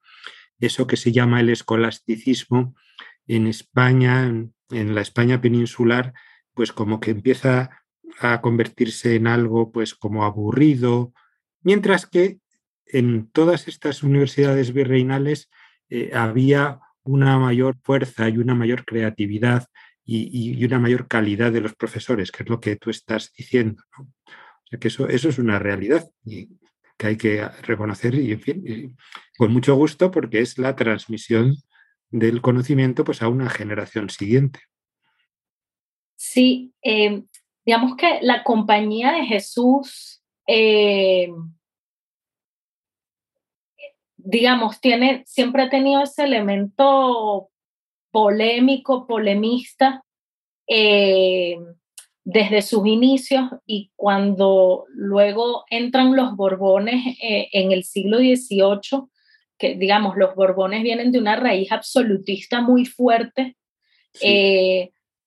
Eso 0.60 0.88
que 0.88 0.98
se 0.98 1.12
llama 1.12 1.40
el 1.40 1.50
escolasticismo 1.50 2.76
en 3.28 3.46
España, 3.46 4.26
en 4.26 4.96
la 4.96 5.02
España 5.02 5.40
peninsular, 5.40 6.14
pues 6.56 6.72
como 6.72 7.00
que 7.00 7.12
empieza 7.12 7.84
a 8.20 8.42
convertirse 8.42 9.16
en 9.16 9.28
algo 9.28 9.72
pues 9.72 9.94
como 9.94 10.26
aburrido, 10.26 11.14
mientras 11.62 12.08
que 12.08 12.40
en 12.86 13.30
todas 13.30 13.68
estas 13.68 14.02
universidades 14.02 14.74
virreinales 14.74 15.52
eh, 15.90 16.12
había 16.14 16.80
una 17.08 17.38
mayor 17.40 17.78
fuerza 17.84 18.30
y 18.30 18.38
una 18.38 18.56
mayor 18.56 18.86
creatividad 18.86 19.68
y, 20.06 20.64
una 20.64 20.80
mayor 20.80 21.08
calidad 21.08 21.52
de 21.52 21.62
los 21.62 21.76
profesores, 21.76 22.32
que 22.32 22.44
es 22.44 22.50
lo 22.50 22.60
que 22.60 22.78
tú 22.78 22.90
estás 22.90 23.34
diciendo. 23.34 23.84
O 23.98 24.68
sea 24.70 24.80
que 24.80 24.88
eso, 24.88 25.08
eso 25.10 25.30
es 25.30 25.38
una 25.38 25.60
realidad 25.60 26.10
y 26.26 26.50
que 26.98 27.08
hay 27.08 27.18
que 27.18 27.48
reconocer 27.64 28.16
y, 28.16 28.32
en 28.32 28.42
fin, 28.42 28.98
con 29.38 29.52
mucho 29.52 29.76
gusto 29.76 30.10
porque 30.10 30.40
es 30.40 30.58
la 30.58 30.76
transmisión 30.76 31.56
del 32.10 32.42
conocimiento 32.42 33.04
pues, 33.04 33.22
a 33.22 33.28
una 33.28 33.50
generación 33.50 34.10
siguiente. 34.10 34.60
Sí, 36.16 36.74
eh, 36.82 37.24
digamos 37.66 37.96
que 37.96 38.20
la 38.22 38.44
compañía 38.44 39.12
de 39.12 39.26
Jesús, 39.26 40.24
eh, 40.48 41.32
digamos, 44.30 44.82
tiene, 44.82 45.24
siempre 45.26 45.64
ha 45.64 45.70
tenido 45.70 46.04
ese 46.04 46.26
elemento 46.26 47.50
polémico, 48.12 49.08
polemista, 49.08 50.04
eh, 50.68 51.58
desde 52.26 52.62
sus 52.62 52.86
inicios 52.86 53.50
y 53.66 53.90
cuando 53.96 54.86
luego 54.90 55.64
entran 55.70 56.14
los 56.14 56.36
Borbones 56.36 57.16
eh, 57.22 57.48
en 57.54 57.72
el 57.72 57.86
siglo 57.86 58.18
XVIII, 58.18 59.04
que 59.58 59.76
digamos, 59.76 60.18
los 60.18 60.36
Borbones 60.36 60.84
vienen 60.84 61.14
de 61.14 61.20
una 61.20 61.38
raíz 61.38 61.72
absolutista 61.72 62.62
muy 62.62 62.86
fuerte 62.86 63.56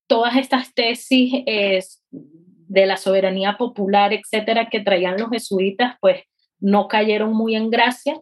todas 0.07 0.37
estas 0.37 0.75
tesis 0.75 1.33
de 1.45 2.87
la 2.87 2.97
soberanía 2.97 3.57
popular, 3.57 4.13
etcétera, 4.13 4.69
que 4.69 4.81
traían 4.81 5.19
los 5.19 5.31
jesuitas, 5.31 5.97
pues 6.01 6.25
no 6.59 6.87
cayeron 6.89 7.33
muy 7.33 7.55
en 7.55 7.71
gracia. 7.71 8.21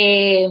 Eh, 0.00 0.48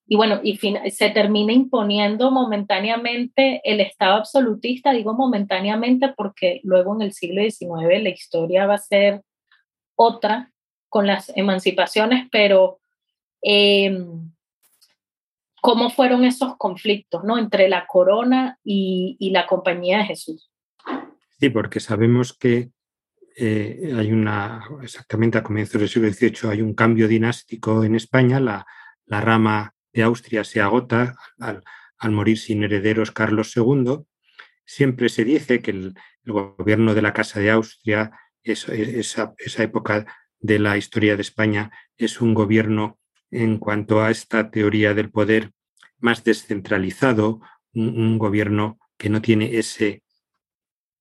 y 0.07 0.17
bueno, 0.17 0.41
y 0.43 0.59
se 0.91 1.11
termina 1.11 1.53
imponiendo 1.53 2.31
momentáneamente 2.31 3.61
el 3.65 3.81
Estado 3.81 4.17
absolutista, 4.17 4.93
digo 4.93 5.13
momentáneamente 5.15 6.13
porque 6.17 6.61
luego 6.65 6.95
en 6.95 7.03
el 7.03 7.13
siglo 7.13 7.43
XIX 7.43 8.03
la 8.03 8.09
historia 8.09 8.67
va 8.67 8.75
a 8.75 8.79
ser 8.79 9.23
otra 9.97 10.51
con 10.89 11.07
las 11.07 11.35
emancipaciones, 11.37 12.29
pero 12.31 12.82
em, 13.43 14.33
¿cómo 15.61 15.91
fueron 15.91 16.25
esos 16.25 16.57
conflictos 16.57 17.25
¿no? 17.25 17.39
entre 17.39 17.69
la 17.69 17.87
corona 17.87 18.59
y, 18.65 19.31
la 19.33 19.47
compañía 19.47 19.99
de 19.99 20.05
Jesús? 20.05 20.51
Sí, 21.39 21.51
porque 21.51 21.81
sabemos 21.81 22.33
que 22.33 22.71
eh, 23.37 23.93
hay 23.97 24.13
una, 24.13 24.63
exactamente 24.83 25.39
a 25.39 25.43
comienzos 25.43 25.81
del 25.81 25.89
siglo 25.89 26.11
XVIII, 26.11 26.51
hay 26.51 26.63
un 26.63 26.75
cambio 26.75 27.09
dinástico 27.09 27.83
en 27.83 27.95
España, 27.95 28.39
la, 28.41 28.67
la 29.07 29.21
rama 29.21 29.75
de 29.93 30.03
Austria 30.03 30.45
se 30.45 30.61
agota 30.61 31.17
al, 31.39 31.63
morir 32.11 32.39
sin 32.39 32.65
herederos 32.65 33.11
Carlos 33.11 33.57
II. 33.57 34.05
Siempre 34.65 35.09
se 35.09 35.25
dice 35.25 35.61
que 35.61 35.71
el, 35.71 35.95
gobierno 36.25 36.95
de 36.95 37.03
la 37.03 37.13
Casa 37.13 37.41
de 37.41 37.51
Austria, 37.51 38.13
esa, 38.43 38.73
esa, 38.75 39.63
época 39.63 40.07
de 40.39 40.59
la 40.61 40.77
historia 40.77 41.17
de 41.17 41.23
España, 41.23 41.73
es 41.97 42.21
un 42.21 42.33
gobierno 42.33 43.01
en 43.33 43.59
cuanto 43.59 44.03
a 44.03 44.11
esta 44.11 44.51
teoría 44.51 44.95
del 44.95 45.11
poder 45.11 45.51
más 45.99 46.23
descentralizado, 46.23 47.41
un, 47.75 48.19
gobierno 48.19 48.79
que 48.99 49.09
no 49.09 49.23
tiene 49.23 49.59
ese 49.59 50.03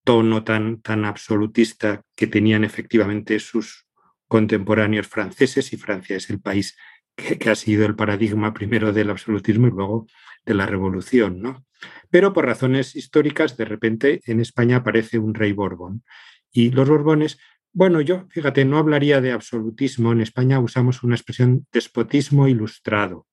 tono 0.03 0.43
tan, 0.43 0.81
tan 0.81 1.05
absolutista 1.05 2.01
que 2.15 2.27
tenían 2.27 2.63
efectivamente 2.63 3.39
sus 3.39 3.85
contemporáneos 4.27 5.07
franceses 5.07 5.73
y 5.73 5.77
Francia 5.77 6.15
es 6.15 6.29
el 6.29 6.39
país 6.39 6.77
que, 7.15 7.49
ha 7.49 7.55
sido 7.55 7.85
el 7.85 7.95
paradigma 7.95 8.53
primero 8.53 8.93
del 8.93 9.09
absolutismo 9.09 9.67
y 9.67 9.71
luego 9.71 10.07
de 10.45 10.53
la 10.53 10.65
revolución, 10.65 11.41
¿no? 11.41 11.65
Pero 12.09 12.31
por 12.31 12.45
razones 12.45 12.95
históricas, 12.95 13.57
de 13.57 13.65
repente 13.65 14.21
en 14.25 14.39
España 14.39 14.77
aparece 14.77 15.19
un 15.19 15.33
rey 15.33 15.51
Borbón. 15.51 16.03
Y 16.51 16.71
los 16.71 16.87
Borbones, 16.87 17.39
bueno, 17.73 18.01
yo, 18.01 18.27
fíjate, 18.29 18.65
no 18.65 18.77
hablaría 18.77 19.21
de 19.21 19.31
absolutismo. 19.31 20.11
En 20.11 20.21
España 20.21 20.59
usamos 20.59 21.03
una 21.03 21.15
expresión 21.15 21.65
despotismo 21.71 22.47
ilustrado, 22.47 23.27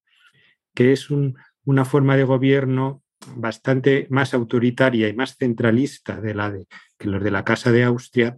que 0.74 0.92
es 0.92 1.08
una 1.10 1.84
forma 1.84 2.16
de 2.16 2.24
gobierno 2.24 3.02
bastante 3.34 4.06
más 4.10 4.34
autoritaria 4.34 5.08
y 5.08 5.12
más 5.12 5.36
centralista 5.36 6.20
de 6.20 6.34
la 6.34 6.50
de, 6.50 6.66
que 6.96 7.08
los 7.08 7.22
de 7.22 7.30
la 7.30 7.44
Casa 7.44 7.72
de 7.72 7.84
Austria, 7.84 8.36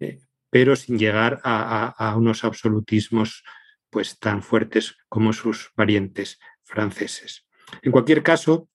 eh, 0.00 0.20
pero 0.50 0.76
sin 0.76 0.98
llegar 0.98 1.40
a, 1.44 2.14
unos 2.16 2.44
absolutismos 2.44 3.44
pues 3.90 4.18
tan 4.18 4.42
fuertes 4.42 4.96
como 5.08 5.32
sus 5.32 5.70
parientes 5.74 6.38
franceses. 6.62 7.46
En 7.82 7.92
cualquier 7.92 8.22
caso, 8.22 8.68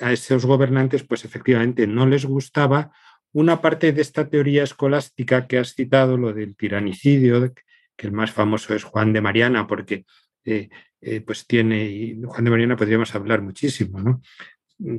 a 0.00 0.12
esos 0.12 0.46
gobernantes 0.46 1.04
pues 1.04 1.24
efectivamente 1.24 1.86
no 1.86 2.06
les 2.06 2.24
gustaba 2.24 2.92
una 3.34 3.60
parte 3.60 3.92
de 3.92 4.00
esta 4.00 4.28
teoría 4.30 4.62
escolástica 4.62 5.46
que 5.48 5.58
has 5.58 5.74
citado, 5.74 6.16
lo 6.16 6.32
del 6.32 6.56
tiranicidio, 6.56 7.52
que 7.96 8.06
el 8.06 8.12
más 8.12 8.30
famoso 8.30 8.74
es 8.74 8.84
Juan 8.84 9.12
de 9.12 9.20
Mariana, 9.20 9.66
porque 9.66 10.06
eh, 10.44 10.68
eh, 11.00 11.20
pues 11.20 11.44
tiene, 11.46 12.16
Juan 12.24 12.44
de 12.44 12.50
Mariana 12.50 12.76
podríamos 12.76 13.12
hablar 13.14 13.42
muchísimo, 13.42 14.00
¿no? 14.00 14.22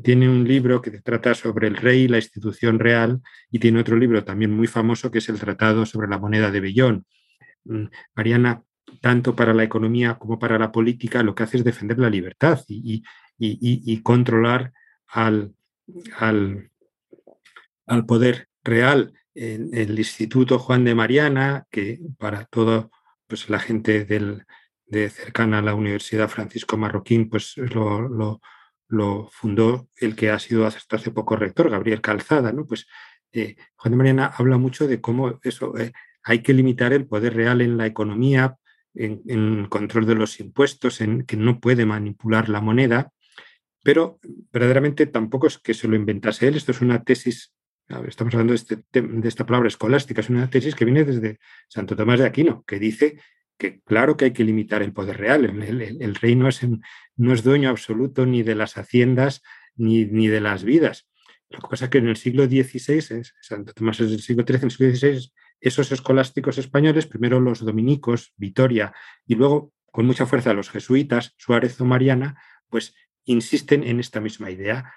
Tiene 0.04 0.30
un 0.30 0.46
libro 0.46 0.82
que 0.82 0.92
trata 1.02 1.34
sobre 1.34 1.68
el 1.68 1.78
rey 1.78 2.04
y 2.04 2.08
la 2.08 2.18
institución 2.18 2.78
real 2.78 3.22
y 3.52 3.60
tiene 3.60 3.80
otro 3.80 3.96
libro 3.98 4.24
también 4.24 4.52
muy 4.52 4.68
famoso 4.68 5.12
que 5.12 5.20
es 5.20 5.30
el 5.30 5.40
Tratado 5.40 5.86
sobre 5.86 6.10
la 6.10 6.18
moneda 6.18 6.52
de 6.52 6.60
Bellón. 6.60 7.06
Mm, 7.64 7.86
Mariana, 8.16 8.64
tanto 9.02 9.36
para 9.36 9.54
la 9.54 9.64
economía 9.64 10.16
como 10.16 10.40
para 10.40 10.60
la 10.60 10.72
política, 10.72 11.24
lo 11.24 11.36
que 11.36 11.44
hace 11.44 11.58
es 11.58 11.64
defender 11.64 12.00
la 12.00 12.10
libertad 12.10 12.60
y, 12.68 13.04
y 13.38 14.02
controlar 14.02 14.72
al, 15.08 15.54
al, 16.18 16.70
al 17.86 18.06
poder 18.06 18.48
real. 18.64 19.14
En 19.34 19.74
el 19.74 19.98
Instituto 20.00 20.60
Juan 20.60 20.86
de 20.86 20.96
Mariana, 20.96 21.66
que 21.70 22.00
para 22.18 22.46
toda 22.46 22.90
pues, 23.28 23.50
la 23.50 23.60
gente 23.60 24.06
del, 24.06 24.46
de 24.86 25.10
cercana 25.10 25.60
a 25.60 25.62
la 25.62 25.76
Universidad 25.76 26.30
Francisco 26.30 26.78
Marroquín, 26.78 27.30
pues 27.30 27.58
lo, 27.58 28.40
lo, 28.88 29.30
fundó 29.32 29.90
el 29.98 30.16
que 30.16 30.30
ha 30.30 30.40
sido 30.40 30.66
hasta 30.66 30.96
hace 30.96 31.12
poco 31.12 31.36
rector, 31.36 31.70
Gabriel 31.70 32.02
Calzada, 32.02 32.52
¿no? 32.52 32.66
Pues 32.66 32.88
eh, 33.34 33.56
Juan 33.76 33.92
de 33.92 33.98
Mariana 33.98 34.28
habla 34.38 34.58
mucho 34.58 34.88
de 34.88 35.02
cómo 35.02 35.40
eso, 35.44 35.78
eh, 35.78 35.92
hay 36.24 36.42
que 36.42 36.54
limitar 36.54 36.94
el 36.94 37.08
poder 37.08 37.36
real 37.36 37.62
en 37.62 37.78
la 37.78 37.88
economía, 37.88 38.56
en, 38.94 39.22
en, 39.28 39.66
control 39.66 40.06
de 40.06 40.16
los 40.16 40.40
impuestos, 40.40 41.02
en 41.02 41.26
que 41.26 41.36
no 41.36 41.60
puede 41.60 41.86
manipular 41.86 42.48
la 42.48 42.62
moneda, 42.62 43.12
pero 43.84 44.20
verdaderamente 44.52 45.06
tampoco 45.08 45.48
es 45.48 45.58
que 45.58 45.74
se 45.74 45.88
lo 45.88 45.96
inventase 45.96 46.48
él, 46.48 46.56
esto 46.56 46.72
es 46.72 46.82
una 46.82 47.04
tesis 47.04 47.54
estamos 48.08 48.34
hablando 48.34 48.54
de, 48.54 48.58
este, 48.58 48.84
de, 48.94 49.28
esta 49.28 49.46
palabra 49.46 49.68
escolástica, 49.68 50.22
es 50.22 50.30
una 50.30 50.50
tesis 50.50 50.76
que 50.76 50.86
viene 50.86 51.04
desde 51.04 51.40
Santo 51.68 51.96
Tomás 51.96 52.20
de 52.20 52.26
Aquino, 52.26 52.64
que 52.66 52.80
dice 52.80 53.20
que 53.58 53.82
claro 53.82 54.18
que 54.18 54.26
hay 54.26 54.32
que 54.32 54.44
limitar 54.44 54.82
el 54.82 54.94
poder 54.94 55.18
real. 55.18 55.46
El, 55.46 56.16
rey 56.16 56.36
no 56.36 56.48
es, 56.48 56.62
no 57.16 57.34
es, 57.34 57.44
dueño 57.44 57.70
absoluto 57.70 58.26
ni 58.26 58.44
de 58.44 58.56
las 58.56 58.78
haciendas 58.78 59.42
ni, 59.76 60.06
ni, 60.06 60.28
de 60.28 60.42
las 60.42 60.64
vidas. 60.64 61.08
Lo 61.50 61.60
que 61.60 61.68
pasa 61.70 61.86
es 61.86 61.92
que 61.92 62.00
en 62.00 62.08
el 62.08 62.18
siglo 62.18 62.46
XVI, 62.46 63.24
Santo 63.42 63.74
Tomás 63.74 64.00
es 64.00 64.10
del 64.10 64.22
siglo 64.22 64.44
XIII, 64.46 64.58
en 64.58 64.64
el 64.64 64.72
siglo 64.72 64.96
XVI, 64.96 65.32
esos 65.62 65.92
escolásticos 65.92 66.58
españoles, 66.58 67.08
primero 67.08 67.40
los 67.40 67.60
dominicos, 67.64 68.34
Vitoria, 68.36 68.94
y 69.26 69.36
luego 69.36 69.72
con 69.92 70.06
mucha 70.06 70.26
fuerza 70.26 70.54
los 70.54 70.70
jesuitas, 70.70 71.34
Suárez 71.38 71.80
o 71.80 71.86
Mariana, 71.86 72.42
pues 72.70 72.94
insisten 73.24 73.84
en 73.84 74.00
esta 74.00 74.20
misma 74.20 74.52
idea 74.52 74.94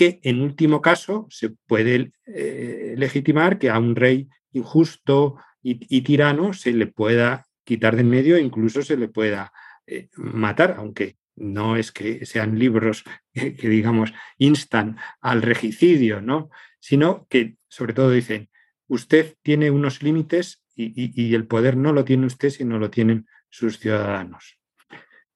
que 0.00 0.18
en 0.22 0.40
último 0.40 0.80
caso 0.80 1.26
se 1.28 1.50
puede 1.50 2.12
eh, 2.24 2.94
legitimar 2.96 3.58
que 3.58 3.68
a 3.68 3.78
un 3.78 3.94
rey 3.94 4.30
injusto 4.50 5.36
y, 5.62 6.00
tirano 6.00 6.54
se 6.54 6.72
le 6.72 6.86
pueda 6.86 7.46
quitar 7.64 7.96
de 7.96 8.00
en 8.00 8.08
medio 8.08 8.36
e 8.36 8.40
incluso 8.40 8.80
se 8.80 8.96
le 8.96 9.08
pueda 9.08 9.52
eh, 9.86 10.08
matar, 10.16 10.76
aunque 10.78 11.18
no 11.36 11.76
es 11.76 11.92
que 11.92 12.24
sean 12.24 12.58
libros 12.58 13.04
que, 13.34 13.68
digamos, 13.68 14.14
instan 14.38 14.96
al 15.20 15.42
regicidio, 15.42 16.22
¿no? 16.22 16.48
sino 16.78 17.26
que 17.28 17.56
sobre 17.68 17.92
todo 17.92 18.10
dicen, 18.10 18.48
usted 18.86 19.36
tiene 19.42 19.70
unos 19.70 20.02
límites 20.02 20.64
y, 20.74 21.34
el 21.34 21.46
poder 21.46 21.76
no 21.76 21.92
lo 21.92 22.06
tiene 22.06 22.24
usted, 22.24 22.48
sino 22.48 22.78
lo 22.78 22.88
tienen 22.88 23.26
sus 23.50 23.78
ciudadanos. 23.78 24.58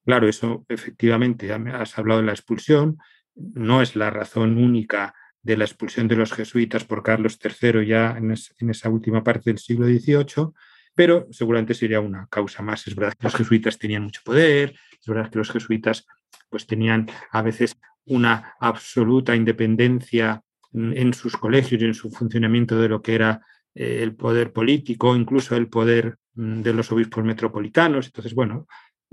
Claro, 0.07 0.27
eso 0.27 0.65
efectivamente, 0.71 1.53
has 1.53 1.99
hablado 1.99 2.21
de 2.21 2.27
la 2.27 2.33
expulsión, 2.33 2.97
no 3.35 3.83
es 3.83 3.97
la 3.97 4.11
razón 4.11 4.59
única 4.59 5.15
de 5.43 5.57
la 5.57 5.65
expulsión 5.65 6.09
de 6.09 6.17
los 6.17 6.33
jesuitas 6.33 6.85
por 6.85 7.03
Carlos 7.03 7.39
III 7.43 7.87
ya 7.87 8.17
en, 8.17 8.31
esa 8.71 8.89
última 8.89 9.23
parte 9.23 9.51
del 9.51 9.59
siglo 9.59 9.87
XVIII, 9.87 10.53
pero 10.95 11.27
seguramente 11.31 11.75
sería 11.75 12.01
una 12.01 12.27
causa 12.29 12.63
más. 12.63 12.87
Es 12.87 12.95
verdad 12.95 13.15
que 13.19 13.25
los 13.25 13.37
jesuitas 13.37 13.79
tenían 13.79 14.05
mucho 14.05 14.23
poder, 14.25 14.75
es 14.99 15.07
verdad 15.07 15.31
que 15.31 15.39
los 15.39 15.51
jesuitas 15.51 16.07
pues 16.49 16.67
tenían 16.67 17.09
a 17.31 17.43
veces 17.43 17.77
una 18.07 18.55
absoluta 18.59 19.37
independencia 19.37 20.43
en 20.73 21.15
sus 21.15 21.37
colegios 21.37 21.81
y 21.81 21.85
en 21.85 21.95
su 21.95 22.11
funcionamiento 22.11 22.79
de 22.81 22.89
lo 22.89 23.01
que 23.01 23.15
era 23.15 23.41
eh, 23.75 24.01
el 24.03 24.15
poder 24.15 24.53
político, 24.53 25.15
incluso 25.15 25.57
el 25.57 25.69
poder 25.69 26.17
mm, 26.35 26.63
de 26.63 26.73
los 26.73 26.91
obispos 26.91 27.25
metropolitanos. 27.25 28.07
Entonces, 28.07 28.35
bueno, 28.35 28.67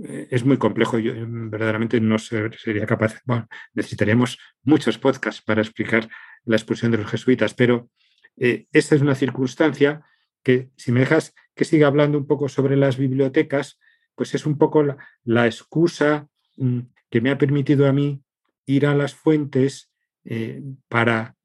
es 0.04 0.44
muy 0.44 0.58
complejo. 0.58 0.98
Yo 1.00 1.14
mm, 1.14 1.50
verdaderamente 1.50 2.00
no 2.00 2.18
sería 2.18 2.86
capaz. 2.86 3.20
Bueno, 3.26 3.48
necesitaríamos 3.74 4.38
muchos 4.64 4.98
podcasts 4.98 5.42
para 5.42 5.62
explicar 5.62 6.10
la 6.46 6.56
expulsión 6.56 6.92
de 6.92 6.98
los 6.98 7.10
jesuitas, 7.10 7.54
pero 7.54 7.90
eh, 8.38 8.68
esta 8.72 8.96
es 8.96 9.02
una 9.02 9.16
circunstancia 9.16 10.04
que, 10.44 10.70
si 10.76 10.92
me 10.92 11.02
dejas 11.02 11.36
que 11.56 11.66
siga 11.66 11.88
hablando 11.88 12.18
un 12.18 12.26
poco 12.26 12.50
sobre 12.50 12.76
las 12.76 12.98
bibliotecas, 12.98 13.80
pues 14.16 14.34
es 14.34 14.46
un 14.46 14.58
poco 14.58 14.84
la, 15.24 15.46
excusa 15.46 16.28
mm, 16.58 16.80
que 17.10 17.22
me 17.22 17.30
ha 17.30 17.38
permitido 17.38 17.88
a 17.88 17.94
mí 17.94 18.24
ir 18.66 18.86
a 18.86 18.96
las 18.96 19.14
fuentes 19.14 19.92
eh, 20.24 20.62
para, 20.88 21.36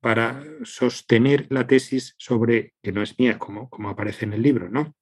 para 0.00 0.42
sostener 0.64 1.46
la 1.50 1.66
tesis 1.66 2.14
sobre, 2.18 2.74
que 2.82 2.92
no 2.92 3.02
es 3.02 3.18
mía, 3.18 3.38
como, 3.38 3.70
como 3.70 3.88
aparece 3.88 4.24
en 4.24 4.32
el 4.32 4.42
libro, 4.42 4.68
¿no? 4.68 4.94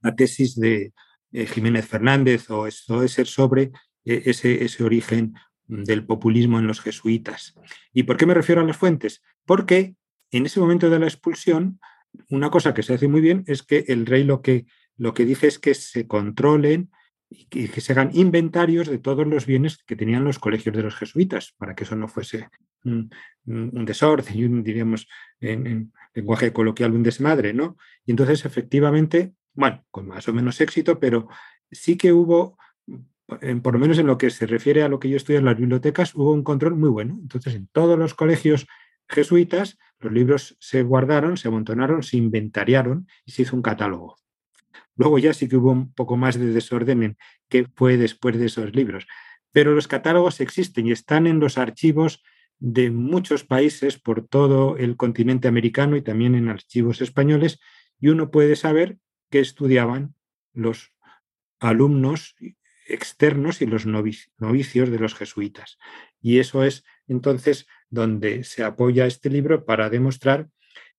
La 0.00 0.14
tesis 0.14 0.54
de, 0.54 0.92
eh, 1.32 1.46
Jiménez 1.46 1.86
Fernández 1.86 2.50
o 2.50 2.70
ser 2.70 3.26
sobre 3.26 3.70
eh, 4.04 4.22
ese, 4.26 4.64
ese 4.64 4.84
origen 4.84 5.34
del 5.66 6.04
populismo 6.06 6.58
en 6.58 6.66
los 6.66 6.80
jesuitas. 6.80 7.54
¿Y 7.92 8.04
por 8.04 8.16
qué 8.16 8.26
me 8.26 8.34
refiero 8.34 8.62
a 8.62 8.64
las 8.64 8.76
fuentes? 8.76 9.22
Porque 9.44 9.94
en 10.30 10.46
ese 10.46 10.60
momento 10.60 10.90
de 10.90 10.98
la 10.98 11.06
expulsión, 11.06 11.80
una 12.30 12.50
cosa 12.50 12.74
que 12.74 12.82
se 12.82 12.94
hace 12.94 13.08
muy 13.08 13.20
bien 13.20 13.44
es 13.46 13.62
que 13.62 13.84
el 13.88 14.06
rey 14.06 14.24
lo 14.24 14.40
que, 14.40 14.66
lo 14.96 15.14
que 15.14 15.24
dice 15.24 15.46
es 15.46 15.58
que 15.58 15.74
se 15.74 16.06
controlen 16.06 16.90
y 17.30 17.68
que, 17.68 17.80
se 17.80 17.92
hagan 17.92 18.10
inventarios 18.14 18.88
de 18.88 18.98
todos 18.98 19.26
los 19.26 19.44
bienes 19.44 19.82
que 19.86 19.96
tenían 19.96 20.24
los 20.24 20.38
colegios 20.38 20.74
de 20.74 20.82
los 20.82 20.96
jesuitas, 20.96 21.54
para 21.58 21.74
que 21.74 21.84
eso 21.84 21.94
no 21.94 22.08
fuese 22.08 22.48
un, 22.84 23.10
desorden 23.44 24.34
y 24.34 24.62
diríamos, 24.62 25.06
en, 25.40 25.66
en, 25.66 25.92
lenguaje 26.14 26.52
coloquial, 26.52 26.92
un 26.92 27.02
desmadre, 27.02 27.52
¿no? 27.52 27.76
Y 28.06 28.12
entonces, 28.12 28.46
efectivamente, 28.46 29.34
bueno, 29.58 29.84
con 29.90 30.06
más 30.06 30.28
o 30.28 30.32
menos 30.32 30.60
éxito, 30.60 31.00
pero 31.00 31.26
sí 31.68 31.98
que 31.98 32.12
hubo, 32.12 32.56
por 33.26 33.72
lo 33.72 33.80
menos 33.80 33.98
en 33.98 34.06
lo 34.06 34.16
que 34.16 34.30
se 34.30 34.46
refiere 34.46 34.84
a 34.84 34.88
lo 34.88 35.00
que 35.00 35.08
yo 35.08 35.16
estudié 35.16 35.40
en 35.40 35.46
las 35.46 35.58
bibliotecas, 35.58 36.14
hubo 36.14 36.32
un 36.32 36.44
control 36.44 36.76
muy 36.76 36.88
bueno. 36.88 37.18
Entonces, 37.20 37.56
en 37.56 37.66
todos 37.72 37.98
los 37.98 38.14
colegios 38.14 38.68
jesuitas, 39.08 39.76
los 39.98 40.12
libros 40.12 40.56
se 40.60 40.84
guardaron, 40.84 41.36
se 41.36 41.48
amontonaron, 41.48 42.04
se 42.04 42.18
inventariaron 42.18 43.08
y 43.24 43.32
se 43.32 43.42
hizo 43.42 43.56
un 43.56 43.62
catálogo. 43.62 44.16
Luego 44.94 45.18
ya 45.18 45.34
sí 45.34 45.48
que 45.48 45.56
hubo 45.56 45.72
un 45.72 45.92
poco 45.92 46.16
más 46.16 46.38
de 46.38 46.52
desorden 46.52 47.02
en 47.02 47.16
qué 47.48 47.66
fue 47.74 47.96
después 47.96 48.38
de 48.38 48.46
esos 48.46 48.76
libros. 48.76 49.08
Pero 49.50 49.74
los 49.74 49.88
catálogos 49.88 50.40
existen 50.40 50.86
y 50.86 50.92
están 50.92 51.26
en 51.26 51.40
los 51.40 51.58
archivos 51.58 52.22
de 52.60 52.92
muchos 52.92 53.42
países 53.42 53.98
por 53.98 54.24
todo 54.24 54.76
el 54.76 54.96
continente 54.96 55.48
americano 55.48 55.96
y 55.96 56.02
también 56.02 56.36
en 56.36 56.48
archivos 56.48 57.00
españoles, 57.00 57.58
y 57.98 58.06
uno 58.06 58.30
puede 58.30 58.54
saber 58.54 58.98
que 59.30 59.40
estudiaban 59.40 60.14
los 60.52 60.92
alumnos 61.60 62.36
externos 62.86 63.60
y 63.60 63.66
los 63.66 63.86
novicios 63.86 64.90
de 64.90 64.98
los 64.98 65.14
jesuitas. 65.14 65.78
Y 66.20 66.38
eso 66.38 66.64
es 66.64 66.84
entonces 67.06 67.66
donde 67.90 68.44
se 68.44 68.64
apoya 68.64 69.06
este 69.06 69.30
libro 69.30 69.64
para 69.64 69.90
demostrar 69.90 70.48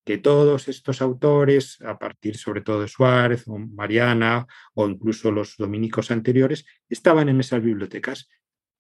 que 0.06 0.18
todos 0.18 0.68
estos 0.68 1.02
autores, 1.02 1.80
a 1.82 2.00
partir 2.00 2.38
sobre 2.38 2.62
todo 2.62 2.82
de 2.82 2.88
Suárez 2.88 3.44
o 3.48 3.58
Mariana 3.58 4.48
o 4.74 4.88
incluso 4.88 5.32
los 5.32 5.56
dominicos 5.58 6.10
anteriores, 6.10 6.66
estaban 6.88 7.30
en 7.30 7.40
esas 7.40 7.62
bibliotecas 7.62 8.30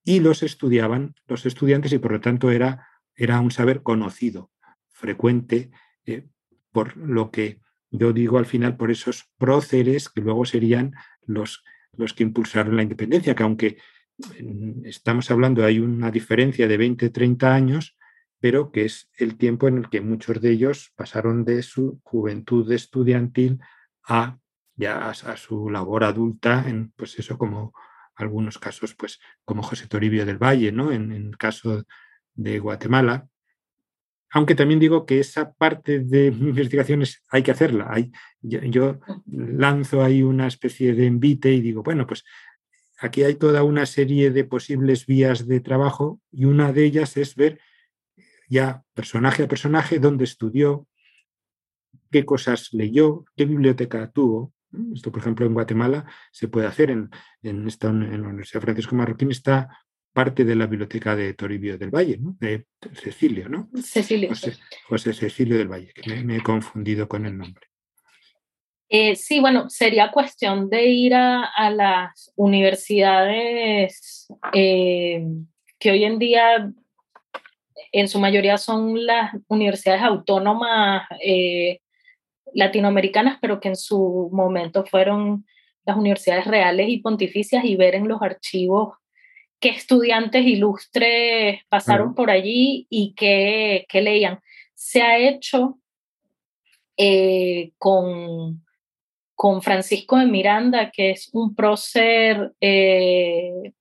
y 0.03 0.21
los 0.21 0.43
estudiaban 0.43 1.13
los 1.27 1.45
estudiantes 1.45 1.91
y 1.93 1.99
por 1.99 2.13
lo 2.13 2.21
tanto 2.21 2.51
era, 2.51 2.87
era 3.15 3.39
un 3.41 3.51
saber 3.51 3.83
conocido, 3.83 4.49
frecuente, 4.87 5.71
eh, 6.05 6.27
por 6.71 6.95
lo 6.97 7.31
que 7.31 7.59
yo 7.91 8.13
digo 8.13 8.37
al 8.37 8.45
final 8.45 8.77
por 8.77 8.91
esos 8.91 9.29
próceres 9.37 10.09
que 10.09 10.21
luego 10.21 10.45
serían 10.45 10.93
los, 11.25 11.63
los 11.93 12.13
que 12.13 12.23
impulsaron 12.23 12.75
la 12.75 12.83
independencia, 12.83 13.35
que 13.35 13.43
aunque 13.43 13.77
mm, 14.17 14.85
estamos 14.85 15.29
hablando, 15.31 15.65
hay 15.65 15.79
una 15.79 16.11
diferencia 16.11 16.67
de 16.67 16.77
20, 16.77 17.09
30 17.09 17.53
años, 17.53 17.97
pero 18.39 18.71
que 18.71 18.85
es 18.85 19.09
el 19.17 19.37
tiempo 19.37 19.67
en 19.67 19.79
el 19.79 19.89
que 19.89 20.01
muchos 20.01 20.39
de 20.41 20.51
ellos 20.51 20.93
pasaron 20.95 21.43
de 21.43 21.61
su 21.63 21.99
juventud 22.03 22.71
estudiantil 22.71 23.59
a 24.03 24.37
ya 24.75 25.09
a, 25.09 25.13
su 25.35 25.69
labor 25.69 26.05
adulta, 26.05 26.63
en 26.65 26.93
pues 26.95 27.19
eso 27.19 27.37
como 27.37 27.73
algunos 28.15 28.57
casos, 28.59 28.95
pues 28.95 29.19
como 29.43 29.61
José 29.61 29.87
Toribio 29.87 30.25
del 30.25 30.37
Valle, 30.37 30.71
¿no? 30.71 30.93
En, 30.93 31.11
en 31.11 31.27
el 31.27 31.37
caso 31.37 31.83
de 32.33 32.59
Guatemala, 32.59 33.27
aunque 34.31 34.55
también 34.55 34.79
digo 34.79 35.05
que 35.05 35.19
esa 35.19 35.53
parte 35.53 35.99
de 35.99 36.27
investigaciones 36.27 37.23
hay 37.29 37.43
que 37.43 37.51
hacerla. 37.51 37.87
Hay, 37.89 38.11
yo, 38.41 38.99
lanzo 39.25 40.03
ahí 40.03 40.21
una 40.21 40.47
especie 40.47 40.93
de 40.93 41.07
envite 41.07 41.51
y 41.51 41.61
digo, 41.61 41.83
bueno, 41.83 42.05
pues 42.05 42.23
aquí 42.99 43.23
hay 43.23 43.35
toda 43.35 43.63
una 43.63 43.85
serie 43.85 44.31
de 44.31 44.43
posibles 44.43 45.05
vías 45.05 45.47
de 45.47 45.61
trabajo 45.61 46.21
y 46.31 46.45
una 46.45 46.71
de 46.71 46.85
ellas 46.85 47.17
es 47.17 47.35
ver 47.35 47.59
ya 48.49 48.83
personaje 48.93 49.43
a 49.43 49.47
personaje 49.47 49.99
dónde 49.99 50.23
estudió, 50.23 50.87
qué 52.11 52.25
cosas 52.25 52.69
leyó, 52.73 53.25
qué 53.35 53.45
biblioteca 53.45 54.11
tuvo. 54.11 54.53
Esto, 54.93 55.11
por 55.11 55.21
ejemplo, 55.21 55.45
en 55.45 55.53
Guatemala 55.53 56.05
se 56.31 56.47
puede 56.47 56.67
hacer. 56.67 56.91
En, 56.91 57.09
en, 57.41 57.67
esta, 57.67 57.89
en 57.89 58.21
la 58.21 58.27
Universidad 58.27 58.61
Francisco 58.61 58.95
Marroquín 58.95 59.31
está 59.31 59.69
parte 60.13 60.43
de 60.43 60.55
la 60.55 60.65
biblioteca 60.65 61.15
de 61.15 61.33
Toribio 61.33 61.77
del 61.77 61.91
Valle, 61.91 62.17
¿no? 62.17 62.35
de 62.39 62.65
Cecilio, 62.93 63.47
¿no? 63.47 63.69
Cecilio. 63.83 64.31
José, 64.87 65.13
Cecilio 65.13 65.57
del 65.57 65.67
Valle, 65.67 65.91
que 65.93 66.23
me, 66.23 66.37
he 66.37 66.43
confundido 66.43 67.07
con 67.07 67.25
el 67.25 67.37
nombre. 67.37 67.67
Eh, 68.89 69.15
sí, 69.15 69.39
bueno, 69.39 69.69
sería 69.69 70.11
cuestión 70.11 70.69
de 70.69 70.85
ir 70.87 71.13
a, 71.13 71.69
las 71.69 72.33
universidades 72.35 74.27
eh, 74.53 75.23
que 75.77 75.91
hoy 75.91 76.03
en 76.03 76.17
día 76.17 76.73
en 77.91 78.07
su 78.07 78.19
mayoría 78.19 78.57
son 78.57 79.05
las 79.05 79.31
universidades 79.47 80.01
autónomas 80.01 81.07
eh, 81.23 81.79
latinoamericanas, 82.53 83.37
pero 83.41 83.59
que 83.59 83.69
en 83.69 83.75
su 83.75 84.29
momento 84.31 84.85
fueron 84.85 85.45
las 85.85 85.97
universidades 85.97 86.45
reales 86.45 86.89
y 86.89 86.97
pontificias 86.97 87.63
y 87.65 87.75
ver 87.75 87.95
en 87.95 88.07
los 88.07 88.21
archivos 88.21 88.98
qué 89.59 89.69
estudiantes 89.69 90.45
ilustres 90.45 91.61
pasaron 91.69 92.15
por 92.15 92.31
allí 92.31 92.87
y 92.89 93.13
qué, 93.15 93.85
leían. 93.93 94.39
Se 94.73 95.01
ha 95.01 95.17
hecho 95.17 95.79
eh, 96.97 97.71
con, 97.77 98.65
con 99.35 99.61
Francisco 99.61 100.17
de 100.17 100.25
Miranda, 100.25 100.91
que 100.91 101.11
es 101.11 101.29
un 101.33 101.55
prócer 101.55 102.53
eh, 102.61 103.73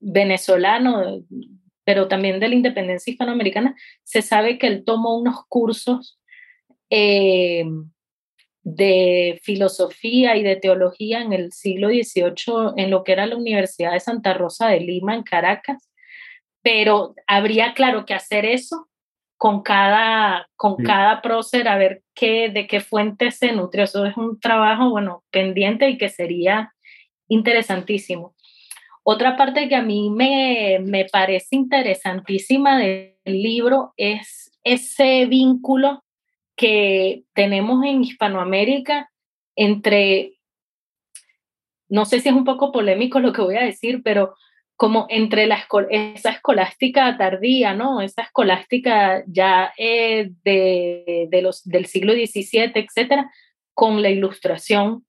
venezolano, 0.00 1.22
pero 1.84 2.08
también 2.08 2.40
de 2.40 2.48
la 2.48 2.54
independencia 2.54 3.10
hispanoamericana, 3.10 3.76
se 4.02 4.22
sabe 4.22 4.58
que 4.58 4.66
él 4.66 4.84
tomó 4.84 5.16
unos 5.16 5.44
cursos 5.48 6.20
eh, 6.90 7.64
de 8.62 9.40
filosofía 9.42 10.36
y 10.36 10.42
de 10.42 10.56
teología 10.56 11.20
en 11.20 11.32
el 11.32 11.52
siglo 11.52 11.88
XVIII 11.88 12.74
en 12.76 12.90
lo 12.90 13.04
que 13.04 13.12
era 13.12 13.26
la 13.26 13.36
Universidad 13.36 13.92
de 13.92 14.00
Santa 14.00 14.34
Rosa 14.34 14.68
de 14.68 14.80
Lima 14.80 15.14
en 15.14 15.22
Caracas, 15.22 15.90
pero 16.62 17.14
habría, 17.26 17.72
claro, 17.74 18.04
que 18.04 18.14
hacer 18.14 18.44
eso 18.44 18.88
con 19.36 19.62
cada, 19.62 20.48
con 20.56 20.76
cada 20.76 21.22
prócer, 21.22 21.68
a 21.68 21.78
ver 21.78 22.02
qué, 22.14 22.48
de 22.48 22.66
qué 22.66 22.80
fuente 22.80 23.30
se 23.30 23.52
nutrió. 23.52 23.84
Eso 23.84 24.04
es 24.04 24.16
un 24.16 24.40
trabajo, 24.40 24.90
bueno, 24.90 25.22
pendiente 25.30 25.88
y 25.88 25.96
que 25.96 26.08
sería 26.08 26.74
interesantísimo. 27.28 28.34
Otra 29.04 29.36
parte 29.36 29.68
que 29.68 29.76
a 29.76 29.82
mí 29.82 30.10
me, 30.10 30.80
me 30.82 31.06
parece 31.06 31.56
interesantísima 31.56 32.78
del 32.78 33.14
libro 33.24 33.94
es 33.96 34.50
ese 34.64 35.24
vínculo 35.26 36.02
que 36.58 37.22
tenemos 37.34 37.82
en 37.84 38.02
Hispanoamérica 38.02 39.10
entre, 39.56 40.34
no 41.88 42.04
sé 42.04 42.20
si 42.20 42.28
es 42.28 42.34
un 42.34 42.44
poco 42.44 42.72
polémico 42.72 43.20
lo 43.20 43.32
que 43.32 43.40
voy 43.40 43.56
a 43.56 43.64
decir, 43.64 44.02
pero 44.02 44.34
como 44.76 45.06
entre 45.08 45.46
la 45.46 45.64
esa 45.90 46.30
escolástica 46.30 47.16
tardía, 47.16 47.74
¿no? 47.74 48.00
Esa 48.00 48.22
escolástica 48.22 49.24
ya 49.26 49.72
eh, 49.78 50.30
de, 50.44 51.28
de, 51.30 51.42
los, 51.42 51.64
del 51.64 51.86
siglo 51.86 52.12
XVII, 52.12 52.72
etcétera, 52.74 53.30
con 53.72 54.02
la 54.02 54.10
ilustración 54.10 55.06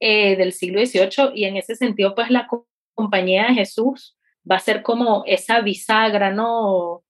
eh, 0.00 0.34
del 0.36 0.52
siglo 0.52 0.84
XVIII 0.84 1.32
y 1.34 1.44
en 1.44 1.56
ese 1.58 1.76
sentido, 1.76 2.14
pues 2.14 2.30
la 2.30 2.48
compañía 2.94 3.48
de 3.48 3.54
Jesús 3.54 4.16
va 4.50 4.56
a 4.56 4.60
ser 4.60 4.82
como 4.82 5.24
esa 5.26 5.60
bisagra, 5.60 6.30
¿no? 6.30 7.02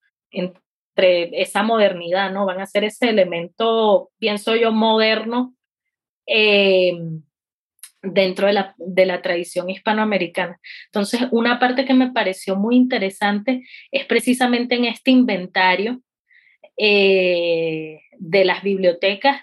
Entre 0.95 1.41
esa 1.41 1.63
modernidad, 1.63 2.31
¿no? 2.31 2.45
Van 2.45 2.59
a 2.59 2.65
ser 2.65 2.83
ese 2.83 3.09
elemento, 3.09 4.11
pienso 4.19 4.55
yo, 4.55 4.71
moderno 4.71 5.55
eh, 6.27 6.93
dentro 8.01 8.47
de 8.47 8.53
la, 8.53 8.75
de 8.77 9.05
la 9.05 9.21
tradición 9.21 9.69
hispanoamericana. 9.69 10.59
Entonces, 10.87 11.21
una 11.31 11.59
parte 11.59 11.85
que 11.85 11.93
me 11.93 12.11
pareció 12.11 12.55
muy 12.55 12.75
interesante 12.75 13.63
es 13.91 14.05
precisamente 14.05 14.75
en 14.75 14.85
este 14.85 15.11
inventario 15.11 16.01
eh, 16.77 18.01
de 18.17 18.45
las 18.45 18.63
bibliotecas, 18.63 19.41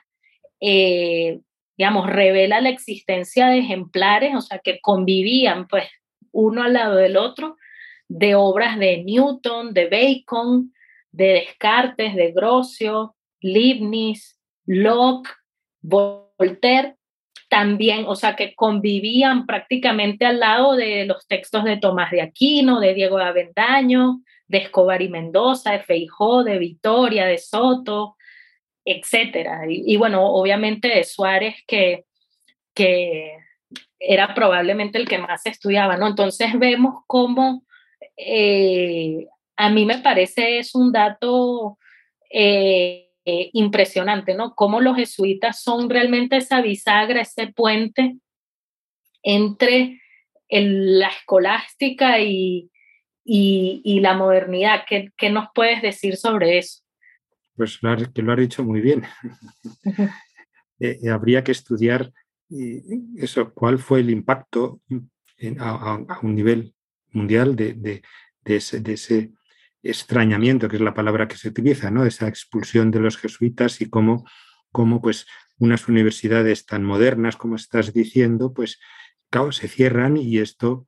eh, 0.61 1.41
digamos, 1.77 2.11
revela 2.11 2.61
la 2.61 2.71
existencia 2.71 3.47
de 3.47 3.59
ejemplares, 3.59 4.35
o 4.35 4.41
sea, 4.41 4.59
que 4.59 4.81
convivían 4.81 5.69
pues 5.69 5.85
uno 6.33 6.63
al 6.63 6.73
lado 6.73 6.97
del 6.97 7.17
otro, 7.17 7.57
de 8.09 8.35
obras 8.35 8.79
de 8.79 9.05
Newton, 9.05 9.73
de 9.73 9.89
Bacon, 9.89 10.73
de 11.11 11.27
Descartes, 11.27 12.15
de 12.15 12.33
Grocio, 12.33 13.15
Leibniz, 13.41 14.39
Locke, 14.67 15.31
Voltaire, 15.81 16.97
también, 17.49 18.05
o 18.07 18.15
sea, 18.15 18.37
que 18.37 18.55
convivían 18.55 19.47
prácticamente 19.47 20.27
al 20.27 20.41
lado 20.41 20.77
de 20.77 21.07
los 21.07 21.27
textos 21.27 21.65
de 21.65 21.79
Tomás 21.79 22.11
de 22.11 22.21
Aquino, 22.21 22.79
de 22.79 22.93
Diego 22.93 23.17
de 23.17 23.25
Avendaño, 23.25 24.21
de 24.47 24.59
Escobar 24.59 25.01
y 25.01 25.09
Mendoza, 25.09 25.73
de 25.73 25.81
Feijó, 25.81 26.45
de 26.45 26.59
Vitoria, 26.59 27.27
de 27.27 27.39
Soto, 27.39 28.17
etcétera. 28.85 29.63
Y, 29.69 29.97
bueno, 29.97 30.27
obviamente 30.27 30.89
de 30.89 31.05
Suárez, 31.05 31.57
que, 31.67 32.05
que 32.75 33.37
era 33.99 34.35
probablemente 34.35 34.99
el 34.99 35.09
que 35.09 35.19
más 35.19 35.45
estudiaba, 35.47 35.97
¿no? 35.97 36.07
Entonces 36.07 36.59
vemos 36.59 37.03
cómo 37.07 37.65
eh, 38.17 39.27
a 39.59 39.71
mí 39.71 39.85
me 39.85 39.99
parece 39.99 40.61
es 40.61 40.75
un 40.75 40.93
dato 40.93 41.79
eh, 42.31 43.11
eh, 43.25 43.51
impresionante, 43.53 44.35
¿no? 44.35 44.55
Cómo 44.55 44.81
los 44.81 44.97
jesuitas 44.97 45.61
son 45.63 45.91
realmente 45.91 46.37
esa 46.37 46.63
bisagra, 46.63 47.21
ese 47.21 47.49
puente 47.49 48.17
entre 49.23 50.01
la 50.49 51.09
escolástica 51.09 52.21
y, 52.21 52.71
la 53.25 54.15
modernidad. 54.15 54.85
¿Qué, 54.89 55.31
nos 55.31 55.49
puedes 55.53 55.83
decir 55.83 56.17
sobre 56.17 56.59
eso? 56.59 56.83
Pues 57.57 57.81
que 58.15 58.23
lo 58.23 58.33
has 58.33 58.39
dicho 58.39 58.65
muy 58.65 58.81
bien. 58.81 59.05
Eh, 60.81 61.11
habría 61.11 61.43
que 61.43 61.51
estudiar 61.51 62.13
eso, 63.17 63.53
cuál 63.53 63.81
fue 63.81 63.99
el 63.99 64.11
impacto 64.11 64.81
a, 65.59 65.99
un 66.23 66.37
nivel 66.37 66.73
mundial 67.11 67.57
de, 67.57 68.01
ese, 68.45 68.79
de, 68.79 68.93
ese, 68.93 69.33
extrañamiento, 69.83 70.69
que 70.69 70.77
es 70.77 70.83
la 70.83 70.95
palabra 70.95 71.29
que 71.29 71.37
se 71.37 71.49
utiliza, 71.49 71.91
¿no? 71.91 72.05
Esa 72.05 72.29
expulsión 72.29 72.91
de 72.91 73.01
los 73.01 73.17
jesuitas 73.17 73.81
y 73.81 73.89
cómo, 73.89 74.27
cómo 74.73 75.01
pues, 75.01 75.27
unas 75.59 75.89
universidades 75.89 76.67
tan 76.67 76.85
modernas 76.85 77.37
como 77.37 77.57
estás 77.57 77.93
diciendo, 77.93 78.53
pues, 78.53 78.79
se 79.51 79.69
cierran 79.69 80.17
y 80.17 80.39
esto 80.39 80.87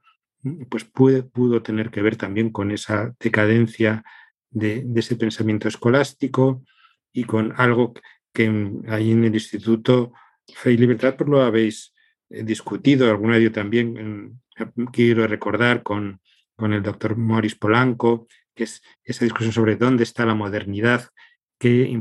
pues, 0.71 0.85
pudo 0.85 1.63
tener 1.63 1.91
que 1.91 2.03
ver 2.03 2.17
también 2.17 2.51
con 2.51 2.71
esa 2.71 3.15
decadencia 3.21 4.03
de, 4.51 4.87
ese 4.97 5.17
pensamiento 5.17 5.69
escolástico 5.69 6.65
y 7.13 7.25
con 7.25 7.53
algo 7.57 7.93
que 8.33 8.47
ahí 8.89 9.13
en 9.13 9.25
el 9.25 9.35
Instituto 9.35 10.13
Fe 10.55 10.73
y 10.73 10.77
Libertad 10.77 11.17
pues, 11.17 11.29
lo 11.29 11.43
habéis 11.43 11.95
eh, 12.31 12.43
discutido, 12.43 13.11
alguna 13.11 13.39
yo 13.39 13.53
también 13.53 14.41
quiero 14.93 15.27
recordar 15.27 15.83
con, 15.83 16.21
con 16.57 16.73
el 16.73 16.83
doctor 16.83 17.17
Morris 17.17 17.55
Polanco, 17.55 18.27
es 18.65 18.83
esa 19.05 19.25
discusión 19.25 19.53
sobre 19.53 19.77
dónde 19.77 20.05
está 20.05 20.25
la 20.27 20.35
modernidad, 20.35 21.09
qué, 21.59 22.01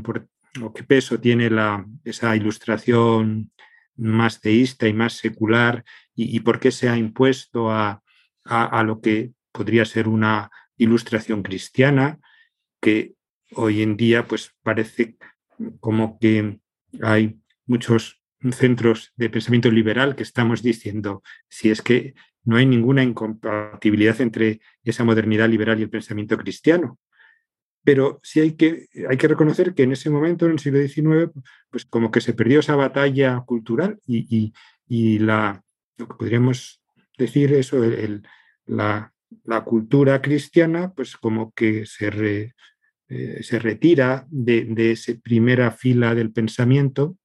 qué 0.74 0.84
peso 0.84 1.20
tiene 1.20 1.50
la, 1.50 1.86
esa 2.04 2.34
ilustración 2.36 3.52
más 3.96 4.40
teísta 4.40 4.88
y 4.88 4.92
más 4.92 5.14
secular 5.14 5.84
y, 6.14 6.40
por 6.40 6.58
qué 6.58 6.70
se 6.70 6.88
ha 6.88 6.96
impuesto 6.96 7.70
a, 7.70 8.02
a, 8.44 8.82
lo 8.82 9.00
que 9.00 9.32
podría 9.52 9.84
ser 9.84 10.08
una 10.08 10.50
ilustración 10.76 11.42
cristiana, 11.42 12.18
que 12.80 13.14
hoy 13.54 13.82
en 13.82 13.96
día 13.96 14.26
pues 14.26 14.54
parece 14.62 15.16
como 15.80 16.18
que 16.18 16.58
hay 17.02 17.38
muchos 17.66 18.19
centros 18.52 19.12
de 19.16 19.30
pensamiento 19.30 19.70
liberal 19.70 20.16
que 20.16 20.22
estamos 20.22 20.62
diciendo, 20.62 21.22
si 21.48 21.70
es 21.70 21.82
que 21.82 22.14
no 22.44 22.56
hay 22.56 22.66
ninguna 22.66 23.02
incompatibilidad 23.02 24.20
entre 24.20 24.60
esa 24.82 25.04
modernidad 25.04 25.48
liberal 25.48 25.78
y 25.78 25.82
el 25.82 25.90
pensamiento 25.90 26.36
cristiano. 26.38 26.98
Pero 27.82 28.20
sí 28.22 28.40
hay 28.40 28.52
que, 28.52 28.86
hay 29.08 29.16
que 29.16 29.28
reconocer 29.28 29.74
que 29.74 29.84
en 29.84 29.92
ese 29.92 30.10
momento, 30.10 30.46
en 30.46 30.52
el 30.52 30.58
siglo 30.58 30.80
XIX, 30.80 31.32
pues 31.70 31.84
como 31.84 32.10
que 32.10 32.20
se 32.20 32.34
perdió 32.34 32.60
esa 32.60 32.76
batalla 32.76 33.40
cultural 33.40 33.98
y, 34.06 34.52
la, 35.18 35.62
lo 35.96 36.08
que 36.08 36.14
podríamos 36.14 36.82
decir 37.16 37.52
eso, 37.52 37.80
la, 38.66 39.12
cultura 39.64 40.20
cristiana, 40.20 40.92
pues 40.92 41.16
como 41.16 41.52
que 41.52 41.86
se, 41.86 42.52
eh, 43.08 43.42
se 43.42 43.58
retira 43.58 44.26
de, 44.30 44.92
esa 44.92 45.12
primera 45.22 45.70
fila 45.70 46.14
del 46.14 46.32
pensamiento, 46.32 47.16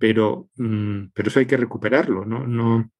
pero, 0.00 0.48
mm, 0.56 1.10
pero 1.14 1.28
eso 1.28 1.38
hay 1.38 1.46
que 1.46 1.58
recuperarlo, 1.58 2.24
¿no? 2.24 2.46
no 2.46 2.90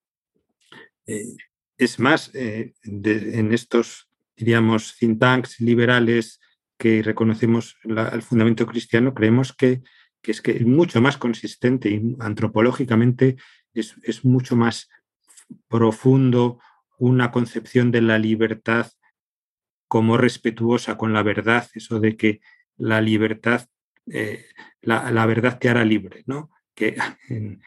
eh, 1.07 1.35
es 1.79 1.99
más, 1.99 2.31
eh, 2.35 2.75
en 2.85 3.53
estos, 3.55 4.11
diríamos, 4.37 4.97
think 4.99 5.19
tanks 5.19 5.59
liberales 5.61 6.39
que 6.79 7.03
reconocemos 7.03 7.77
el 7.85 8.23
fundamento 8.23 8.67
cristiano, 8.67 9.15
creemos 9.15 9.55
que, 9.55 9.83
es 10.23 10.43
que 10.43 10.53
es 10.53 10.67
mucho 10.67 11.01
más 11.01 11.17
consistente 11.17 11.89
y 11.89 12.17
antropológicamente 12.21 13.37
es, 13.73 13.97
es 14.03 14.25
mucho 14.25 14.55
más 14.55 14.91
profundo 15.69 16.61
una 16.99 17.31
concepción 17.31 17.91
de 17.91 18.03
la 18.03 18.19
libertad 18.19 18.93
como 19.89 20.19
respetuosa 20.19 20.99
con 20.99 21.15
la 21.15 21.23
verdad, 21.23 21.67
eso 21.75 21.99
de 21.99 22.17
que 22.17 22.41
la 22.77 23.01
libertad, 23.01 23.67
eh, 24.07 24.45
la, 24.83 25.27
verdad 25.27 25.59
te 25.59 25.69
hará 25.69 25.85
libre, 25.85 26.23
¿no? 26.27 26.51
Que 26.75 26.97
en, 27.29 27.61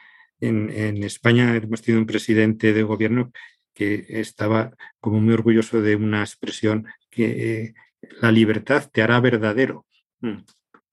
España 1.04 1.56
hemos 1.56 1.80
tenido 1.80 2.00
un 2.00 2.06
presidente 2.06 2.72
de 2.72 2.82
gobierno 2.82 3.32
que 3.72 4.04
estaba 4.08 4.72
como 5.00 5.20
muy 5.20 5.32
orgulloso 5.32 5.80
de 5.80 5.96
una 5.96 6.20
expresión 6.20 6.86
que 7.10 7.74
la 8.20 8.30
libertad 8.30 8.90
te 8.92 9.02
hará 9.02 9.20
verdadero, 9.20 9.86
mm, 10.20 10.42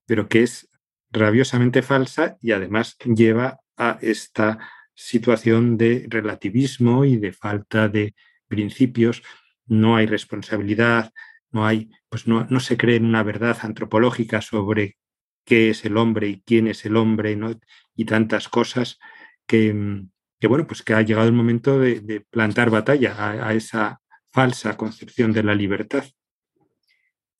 pero 0.06 0.30
que 0.30 0.44
es 0.44 0.70
rabiosamente 1.12 1.82
falsa 1.82 2.38
y 2.42 2.52
además 2.52 2.98
lleva 3.04 3.60
a 3.78 4.00
esta 4.02 4.60
situación 4.94 5.78
de 5.78 6.06
relativismo 6.08 7.06
y 7.06 7.18
de 7.18 7.34
falta 7.34 7.90
de 7.90 8.16
principios. 8.48 9.24
No 9.66 9.96
hay 9.96 10.06
responsabilidad, 10.06 11.12
no 11.52 11.66
hay, 11.66 11.90
pues 12.10 12.28
no, 12.28 12.46
no 12.50 12.60
se 12.60 12.78
cree 12.78 12.98
en 12.98 13.06
una 13.06 13.24
verdad 13.24 13.58
antropológica 13.62 14.42
sobre 14.42 14.98
qué 15.46 15.70
es 15.70 15.86
el 15.86 15.98
hombre 15.98 16.28
y 16.28 16.42
quién 16.42 16.68
es 16.68 16.86
el 16.86 16.98
hombre 16.98 17.36
¿no? 17.36 17.52
y 17.96 18.06
tantas 18.06 18.48
cosas 18.48 19.00
que, 19.46 20.04
que, 20.40 20.48
bueno, 20.48 20.68
pues 20.68 20.82
que 20.84 20.94
ha 20.94 21.02
llegado 21.02 21.28
el 21.28 21.34
momento 21.34 21.80
de, 21.80 22.22
plantar 22.30 22.70
batalla 22.70 23.48
a 23.48 23.54
esa 23.54 24.02
falsa 24.32 24.78
concepción 24.78 25.34
de 25.34 25.44
la 25.44 25.56
libertad. 25.56 26.06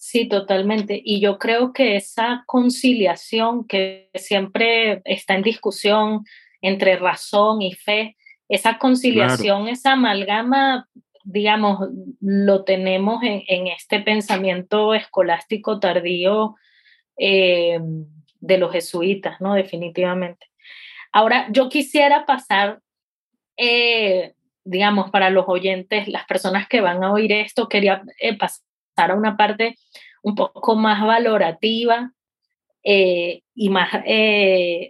Sí, 0.04 0.28
totalmente. 0.28 1.00
Y 1.06 1.22
yo 1.22 1.38
creo 1.38 1.74
que 1.74 1.96
esa 1.96 2.44
conciliación 2.48 3.68
que 3.68 4.10
siempre 4.16 5.04
está 5.06 5.36
en 5.36 5.44
discusión 5.44 6.26
entre 6.60 6.96
razón 6.96 7.62
y 7.62 7.74
fe, 7.74 8.18
esa 8.50 8.80
conciliación, 8.80 9.68
esa 9.68 9.92
amalgama, 9.92 10.90
digamos, 11.24 11.88
lo 12.20 12.64
tenemos 12.64 13.22
en, 13.24 13.68
este 13.68 14.00
pensamiento 14.00 14.96
escolástico 14.96 15.80
tardío 15.80 16.56
eh, 17.24 17.80
de 18.40 18.58
los 18.58 18.72
jesuitas, 18.72 19.40
¿no? 19.40 19.54
Definitivamente. 19.54 20.48
Ahora, 21.12 21.46
yo 21.52 21.70
quisiera 21.70 22.26
pasar, 22.26 22.82
eh, 23.58 24.34
digamos, 24.64 25.12
para 25.12 25.30
los 25.30 25.46
oyentes, 25.48 26.08
las 26.08 26.26
personas 26.26 26.68
que 26.68 26.82
van 26.82 27.04
a 27.04 27.14
oír 27.14 27.32
esto, 27.32 27.70
quería 27.70 28.02
eh, 28.20 28.36
pasar 28.36 29.12
a 29.12 29.14
una 29.14 29.38
parte 29.38 29.78
un 30.24 30.34
poco 30.34 30.76
más 30.76 31.06
valorativa 31.06 32.12
y 32.84 33.70
más, 33.70 33.92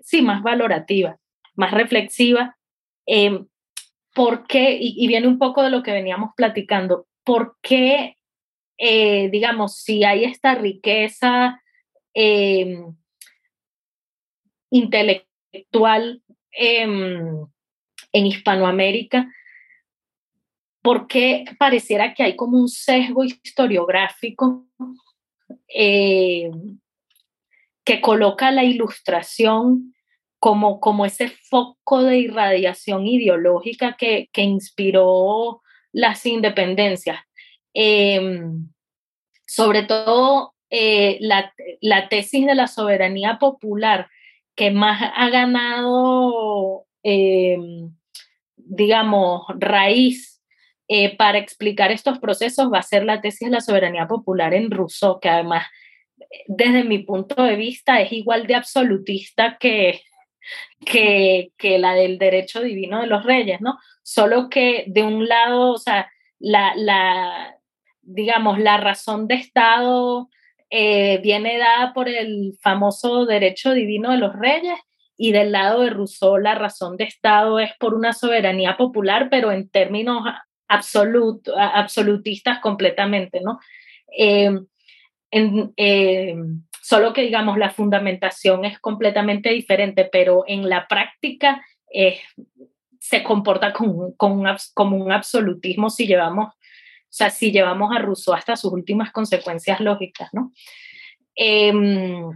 sí, 0.03 0.21
más 0.21 0.41
valorativa, 0.41 1.17
más 1.55 1.71
reflexiva. 1.71 2.55
Eh, 3.05 3.43
¿Por 4.13 4.47
qué? 4.47 4.77
Y, 4.79 5.05
viene 5.07 5.27
un 5.27 5.37
poco 5.37 5.63
de 5.63 5.69
lo 5.69 5.83
que 5.83 5.91
veníamos 5.91 6.31
platicando. 6.37 7.07
¿Por 7.25 7.57
qué, 7.61 8.15
digamos, 8.77 9.75
si 9.75 10.05
hay 10.05 10.23
esta 10.23 10.55
riqueza 10.55 11.61
intelectual 14.69 16.21
en 16.51 18.25
Hispanoamérica, 18.25 19.31
¿por 20.81 21.07
qué 21.07 21.45
pareciera 21.57 22.13
que 22.13 22.23
hay 22.23 22.35
como 22.35 22.57
un 22.57 22.67
sesgo 22.67 23.23
historiográfico 23.23 24.67
eh, 25.67 26.51
que 27.83 28.01
coloca 28.01 28.51
la 28.51 28.63
ilustración 28.63 29.93
como, 30.39 30.79
como 30.79 31.05
ese 31.05 31.29
foco 31.29 32.03
de 32.03 32.17
irradiación 32.17 33.05
ideológica 33.07 33.95
que, 33.97 34.29
que 34.33 34.41
inspiró 34.41 35.61
las 35.91 36.25
independencias? 36.25 37.19
Em, 37.73 38.69
sobre 39.47 39.83
todo 39.83 40.53
eh, 40.71 41.17
la, 41.19 41.53
la, 41.81 42.07
tesis 42.07 42.45
de 42.45 42.55
la 42.55 42.67
soberanía 42.67 43.37
popular 43.39 44.09
que 44.55 44.71
más 44.71 45.11
ha 45.15 45.29
ganado, 45.29 46.85
em, 47.03 47.93
digamos, 48.55 49.43
raíz 49.59 50.41
eh, 50.87 51.15
para 51.17 51.39
explicar 51.39 51.91
estos 51.91 52.19
procesos 52.19 52.71
va 52.71 52.79
a 52.79 52.83
ser 52.83 53.03
la 53.03 53.19
tesis 53.19 53.49
de 53.49 53.55
la 53.55 53.59
soberanía 53.59 54.07
popular 54.07 54.53
en 54.53 54.71
Rousseau, 54.71 55.19
que 55.19 55.27
además, 55.27 55.67
desde 56.47 56.85
mi 56.85 56.99
punto 56.99 57.43
de 57.43 57.57
vista, 57.57 57.99
es 57.99 58.13
igual 58.13 58.47
de 58.47 58.55
absolutista 58.55 59.57
que, 59.59 60.01
que, 60.85 61.51
que 61.57 61.79
la 61.79 61.93
del 61.95 62.17
derecho 62.17 62.61
divino 62.61 63.01
de 63.01 63.07
los 63.07 63.25
reyes, 63.25 63.59
¿no? 63.59 63.77
Solo 64.03 64.49
que 64.49 64.85
de 64.87 65.03
un 65.03 65.27
lado, 65.27 65.73
o 65.73 65.77
sea, 65.77 66.09
la, 66.39 66.73
la 66.75 67.57
digamos, 68.01 68.57
la 68.59 68.77
razón 68.77 69.27
de 69.27 69.35
Estado 69.35 70.29
eh, 70.73 71.19
viene 71.21 71.57
dada 71.57 71.93
por 71.93 72.07
el 72.07 72.53
famoso 72.61 73.25
derecho 73.25 73.73
divino 73.73 74.11
de 74.11 74.17
los 74.17 74.33
reyes 74.33 74.79
y 75.17 75.33
del 75.33 75.51
lado 75.51 75.81
de 75.81 75.89
Rousseau 75.89 76.37
la 76.37 76.55
razón 76.55 76.95
de 76.95 77.03
Estado 77.03 77.59
es 77.59 77.71
por 77.77 77.93
una 77.93 78.13
soberanía 78.13 78.77
popular, 78.77 79.27
pero 79.29 79.51
en 79.51 79.69
términos 79.69 80.23
absolutistas 80.69 82.59
completamente, 82.59 83.41
¿no? 83.41 83.59
Eh, 84.17 84.61
eh, 85.31 86.35
solo 86.81 87.11
que, 87.11 87.23
digamos, 87.23 87.57
la 87.57 87.71
fundamentación 87.71 88.63
es 88.63 88.79
completamente 88.79 89.49
diferente, 89.49 90.07
pero 90.09 90.45
en 90.47 90.69
la 90.69 90.87
práctica 90.87 91.61
se 92.97 93.23
comporta 93.23 93.73
con, 93.73 94.13
con 94.13 94.45
como 94.73 94.95
un 94.95 95.11
absolutismo 95.11 95.89
si 95.89 96.07
llevamos, 96.07 96.53
sea, 97.13 97.29
si 97.29 97.51
llevamos 97.51 97.95
a 97.95 97.99
Rousseau 97.99 98.35
hasta 98.35 98.55
sus 98.55 98.71
últimas 98.71 99.11
consecuencias 99.11 99.79
lógicas, 99.79 100.29
¿no? 100.33 100.51
Em, 101.35 102.29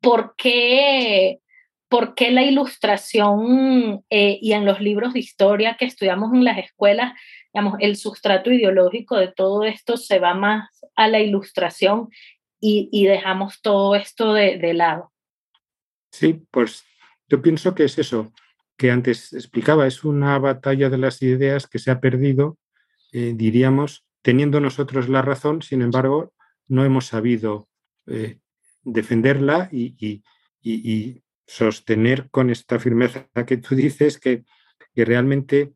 ¿Por 0.00 0.34
qué 0.36 1.40
por 1.88 2.14
qué 2.14 2.30
la 2.30 2.42
ilustración 2.42 4.04
eh, 4.10 4.38
y 4.40 4.52
en 4.52 4.64
los 4.64 4.80
libros 4.80 5.14
de 5.14 5.20
historia 5.20 5.76
que 5.78 5.86
estudiamos 5.86 6.34
en 6.34 6.44
las 6.44 6.58
escuelas, 6.58 7.14
digamos, 7.52 7.76
el 7.80 7.96
sustrato 7.96 8.52
ideológico 8.52 9.16
de 9.16 9.28
todo 9.28 9.64
esto 9.64 9.96
se 9.96 10.18
va 10.18 10.34
más 10.34 10.68
a 10.96 11.08
la 11.08 11.20
ilustración 11.20 12.08
y, 12.60 13.06
dejamos 13.06 13.62
todo 13.62 13.94
esto 13.94 14.34
de, 14.34 14.74
lado. 14.74 15.12
Sí, 16.10 16.42
pues 16.50 16.84
yo 17.28 17.40
pienso 17.40 17.72
que 17.72 17.84
es 17.84 17.96
eso 17.98 18.32
que 18.76 18.90
antes 18.90 19.32
explicaba, 19.32 19.86
es 19.86 20.02
una 20.02 20.38
batalla 20.40 20.90
de 20.90 20.98
las 20.98 21.22
ideas 21.22 21.68
que 21.68 21.78
se 21.78 21.92
ha 21.92 22.00
perdido, 22.00 22.58
eh, 23.12 23.32
diríamos, 23.34 24.04
teniendo 24.22 24.60
nosotros 24.60 25.08
la 25.08 25.22
razón, 25.22 25.62
sin 25.62 25.82
embargo, 25.82 26.32
no 26.66 26.84
hemos 26.84 27.06
sabido 27.06 27.68
eh, 28.06 28.38
defenderla 28.82 29.68
y, 29.72 30.22
y 30.60 31.22
sostener 31.48 32.28
con 32.30 32.50
esta 32.50 32.78
firmeza 32.78 33.26
que 33.46 33.56
tú 33.56 33.74
dices 33.74 34.20
que, 34.20 34.44
realmente 34.94 35.72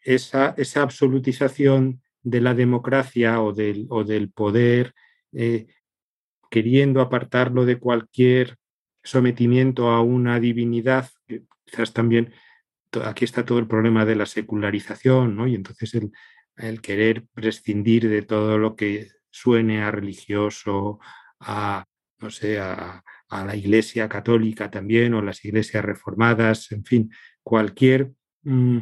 esa, 0.00 0.52
esa, 0.56 0.82
absolutización 0.82 2.02
de 2.22 2.40
la 2.40 2.52
democracia 2.52 3.40
o 3.40 3.52
del, 3.52 3.86
o 3.90 4.02
del 4.02 4.32
poder, 4.32 4.92
eh, 5.32 5.68
queriendo 6.50 7.00
apartarlo 7.00 7.64
de 7.64 7.78
cualquier 7.78 8.56
sometimiento 9.04 9.90
a 9.90 10.00
una 10.02 10.40
divinidad, 10.40 11.08
quizás 11.64 11.92
también 11.92 12.34
aquí 13.04 13.24
está 13.24 13.44
todo 13.44 13.60
el 13.60 13.68
problema 13.68 14.04
de 14.04 14.16
la 14.16 14.26
secularización, 14.26 15.36
¿no? 15.36 15.46
Y 15.46 15.54
entonces 15.54 15.94
el, 15.94 16.10
el 16.56 16.80
querer 16.80 17.26
prescindir 17.34 18.08
de 18.08 18.22
todo 18.22 18.58
lo 18.58 18.76
que 18.76 19.08
suene 19.30 19.82
a 19.82 19.90
religioso, 19.90 20.98
a, 21.40 21.84
no 22.18 22.30
sé, 22.30 22.58
a, 22.58 23.02
la 23.28 23.56
Iglesia 23.56 24.08
católica 24.08 24.70
también 24.70 25.12
o 25.14 25.20
las 25.20 25.44
iglesias 25.44 25.84
reformadas, 25.84 26.70
en 26.70 26.84
fin, 26.84 27.10
cualquier, 27.42 28.12
mm, 28.44 28.78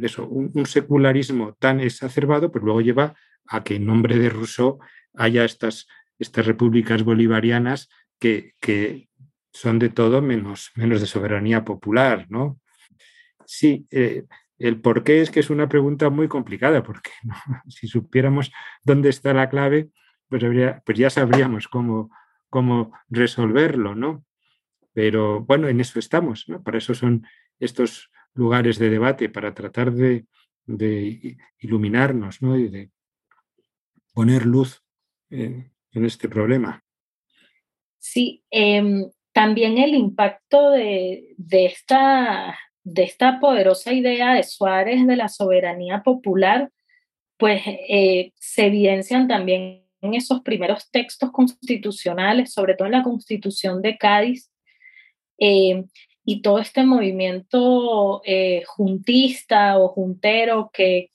eso, 0.00 0.28
un, 0.28 0.64
secularismo 0.64 1.54
tan 1.54 1.80
exacerbado, 1.80 2.50
pues 2.52 2.64
luego 2.64 2.80
lleva 2.80 3.14
a 3.46 3.64
que 3.64 3.76
en 3.76 3.86
nombre 3.86 4.16
de 4.16 4.30
Rousseau 4.30 4.78
haya 5.14 5.44
estas, 5.44 5.88
estas 6.18 6.46
repúblicas 6.46 7.02
bolivarianas 7.02 7.88
que, 8.18 8.54
que 8.60 9.08
son 9.52 9.78
de 9.78 9.88
todo 9.88 10.22
menos, 10.22 10.70
menos 10.76 11.00
de 11.00 11.06
soberanía 11.06 11.64
popular, 11.64 12.26
¿no? 12.28 12.60
Sí, 13.44 13.86
eh, 13.90 14.24
el 14.58 14.80
por 14.80 15.04
qué 15.04 15.20
es 15.20 15.30
que 15.30 15.40
es 15.40 15.50
una 15.50 15.68
pregunta 15.68 16.10
muy 16.10 16.28
complicada, 16.28 16.82
porque 16.82 17.10
si 17.68 17.86
supiéramos 17.86 18.52
dónde 18.82 19.08
está 19.08 19.32
la 19.32 19.48
clave, 19.48 19.90
pues, 20.28 20.42
pues 20.84 20.98
ya 20.98 21.10
sabríamos 21.10 21.68
cómo, 21.68 22.10
cómo 22.50 22.92
resolverlo, 23.08 23.94
¿no? 23.94 24.24
Pero 24.92 25.42
bueno, 25.42 25.68
en 25.68 25.80
eso 25.80 25.98
estamos. 25.98 26.46
Para 26.64 26.78
eso 26.78 26.94
son 26.94 27.26
estos 27.60 28.10
lugares 28.34 28.78
de 28.78 28.90
debate, 28.90 29.28
para 29.28 29.54
tratar 29.54 29.92
de, 29.92 30.26
iluminarnos, 31.60 32.42
¿no? 32.42 32.58
Y 32.58 32.68
de 32.68 32.90
poner 34.12 34.44
luz 34.44 34.82
en, 35.30 35.72
este 35.92 36.28
problema. 36.28 36.84
Sí, 37.98 38.44
em, 38.50 39.08
también 39.32 39.78
el 39.78 39.94
impacto 39.94 40.70
de, 40.70 41.36
esta, 41.50 42.58
de 42.92 43.02
esta 43.02 43.38
poderosa 43.38 43.92
idea 43.92 44.34
de 44.34 44.42
Suárez 44.42 45.06
de 45.06 45.16
la 45.16 45.28
soberanía 45.28 46.02
popular, 46.02 46.70
pues 47.36 47.62
eh, 47.66 48.32
se 48.36 48.66
evidencian 48.66 49.28
también 49.28 49.84
en 50.00 50.14
esos 50.14 50.40
primeros 50.40 50.90
textos 50.90 51.30
constitucionales, 51.30 52.52
sobre 52.52 52.74
todo 52.74 52.86
en 52.86 52.92
la 52.92 53.02
constitución 53.02 53.82
de 53.82 53.98
Cádiz, 53.98 54.50
em, 55.38 55.86
y 56.24 56.42
todo 56.42 56.58
este 56.58 56.84
movimiento 56.84 58.22
eh, 58.24 58.62
juntista 58.66 59.78
o 59.78 59.88
juntero 59.88 60.70
que, 60.72 61.10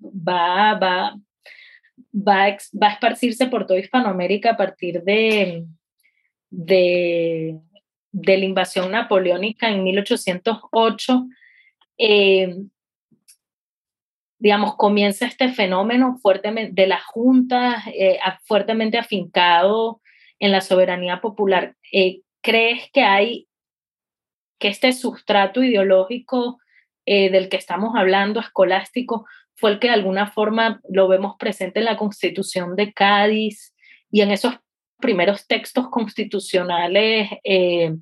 va, 0.00 0.74
va, 0.74 1.16
va, 2.14 2.56
va, 2.74 2.88
a 2.90 2.92
esparcirse 2.92 3.46
por 3.46 3.66
toda 3.66 3.80
Hispanoamérica 3.80 4.50
a 4.50 4.56
partir 4.56 5.02
de, 5.02 5.64
de, 6.50 7.58
la 8.12 8.44
invasión 8.44 8.90
napoleónica 8.90 9.68
en 9.68 9.82
1808, 9.82 11.26
eh, 11.98 12.56
digamos, 14.38 14.76
comienza 14.76 15.26
este 15.26 15.52
fenómeno 15.52 16.18
fuertemente 16.20 16.82
de 16.82 16.88
las 16.88 17.04
juntas, 17.04 17.84
eh, 17.94 18.18
fuertemente 18.44 18.98
afincado 18.98 20.00
en 20.38 20.52
la 20.52 20.60
soberanía 20.60 21.20
popular. 21.20 21.76
¿Crees 22.42 22.90
que 22.92 23.02
hay 23.02 23.48
que 24.58 24.68
este 24.68 24.92
sustrato 24.92 25.62
ideológico 25.62 26.58
eh, 27.04 27.30
del 27.30 27.48
que 27.48 27.56
estamos 27.56 27.96
hablando, 27.96 28.38
escolástico, 28.38 29.26
fue 29.56 29.72
el 29.72 29.80
que 29.80 29.88
de 29.88 29.94
alguna 29.94 30.30
forma 30.30 30.80
lo 30.88 31.08
vemos 31.08 31.34
presente 31.36 31.80
en 31.80 31.86
la 31.86 31.96
Constitución 31.96 32.76
de 32.76 32.92
Cádiz 32.92 33.74
y 34.08 34.20
en 34.20 34.30
esos 34.30 34.54
primeros 35.02 35.46
textos 35.46 35.90
constitucionales 35.90 37.28
eh, 37.44 37.94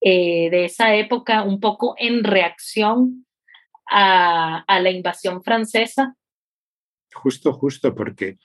eh, 0.00 0.50
de 0.50 0.64
esa 0.66 0.94
época, 0.94 1.42
un 1.42 1.58
poco 1.58 1.96
en 1.98 2.22
reacción 2.22 3.26
a, 3.90 4.64
la 4.68 4.90
invasión 4.90 5.42
francesa. 5.42 6.14
Justo, 7.12 7.52
justo, 7.52 7.92
porque 7.94 8.38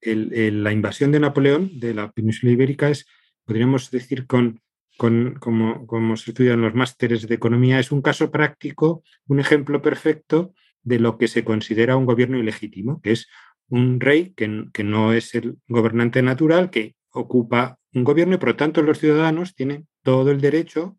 la 0.00 0.70
invasión 0.70 1.10
de 1.10 1.18
Napoleón 1.18 1.80
de 1.80 1.94
la 1.94 2.12
península 2.12 2.52
ibérica 2.52 2.88
es, 2.88 3.06
podríamos 3.44 3.90
decir, 3.90 4.28
con 4.28 4.60
como, 4.98 5.86
como 5.86 6.16
se 6.16 6.32
estudian 6.32 6.60
los 6.60 6.74
másteres 6.74 7.26
de 7.26 7.34
economía, 7.34 7.78
es 7.78 7.92
un 7.92 8.02
caso 8.02 8.30
práctico, 8.30 9.04
un 9.28 9.38
ejemplo 9.38 9.80
perfecto 9.80 10.54
de 10.82 10.98
lo 10.98 11.18
que 11.18 11.28
se 11.28 11.44
considera 11.44 11.96
un 11.96 12.04
gobierno 12.04 12.36
ilegítimo, 12.38 13.00
que 13.00 13.12
es 13.12 13.28
un 13.68 14.00
rey 14.00 14.34
que, 14.34 14.64
que 14.72 14.82
no 14.82 15.12
es 15.12 15.34
el 15.36 15.58
gobernante 15.68 16.20
natural, 16.20 16.70
que 16.70 16.96
ocupa 17.18 17.78
un 17.94 18.04
gobierno 18.04 18.34
y 18.34 18.38
por 18.38 18.50
lo 18.50 18.56
tanto 18.56 18.82
los 18.82 18.98
ciudadanos 18.98 19.54
tienen 19.54 19.86
todo 20.02 20.30
el 20.30 20.40
derecho, 20.40 20.98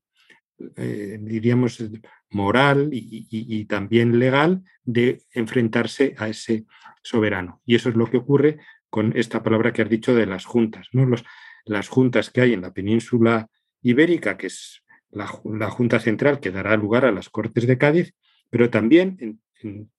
eh, 0.75 1.17
diríamos, 1.21 1.83
moral 2.29 2.89
y, 2.91 3.65
también 3.65 4.19
legal 4.19 4.63
de 4.83 5.21
enfrentarse 5.31 6.15
a 6.17 6.27
ese 6.27 6.65
soberano. 7.01 7.61
Y 7.65 7.75
eso 7.75 7.89
es 7.89 7.95
lo 7.95 8.09
que 8.09 8.17
ocurre 8.17 8.59
con 8.89 9.13
esta 9.15 9.41
palabra 9.43 9.71
que 9.71 9.81
has 9.81 9.89
dicho 9.89 10.13
de 10.13 10.25
las 10.25 10.45
juntas. 10.45 10.87
¿no? 10.91 11.05
Los, 11.05 11.23
las 11.65 11.87
juntas 11.87 12.29
que 12.29 12.41
hay 12.41 12.53
en 12.53 12.61
la 12.61 12.73
península 12.73 13.47
Ibérica, 13.81 14.37
que 14.37 14.47
es 14.47 14.83
la, 15.11 15.27
Junta 15.27 15.99
Central 15.99 16.39
que 16.39 16.51
dará 16.51 16.75
lugar 16.77 17.05
a 17.05 17.11
las 17.11 17.29
Cortes 17.29 17.67
de 17.67 17.77
Cádiz, 17.77 18.13
pero 18.49 18.69
también 18.69 19.17
en, 19.19 19.39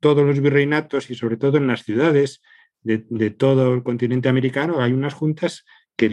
todos 0.00 0.24
los 0.24 0.40
virreinatos 0.40 1.10
y 1.10 1.14
sobre 1.14 1.36
todo 1.36 1.58
en 1.58 1.66
las 1.66 1.84
ciudades 1.84 2.40
de, 2.82 3.30
todo 3.30 3.74
el 3.74 3.82
continente 3.82 4.30
americano 4.30 4.80
hay 4.80 4.94
unas 4.94 5.12
juntas 5.12 5.66
que, 5.96 6.12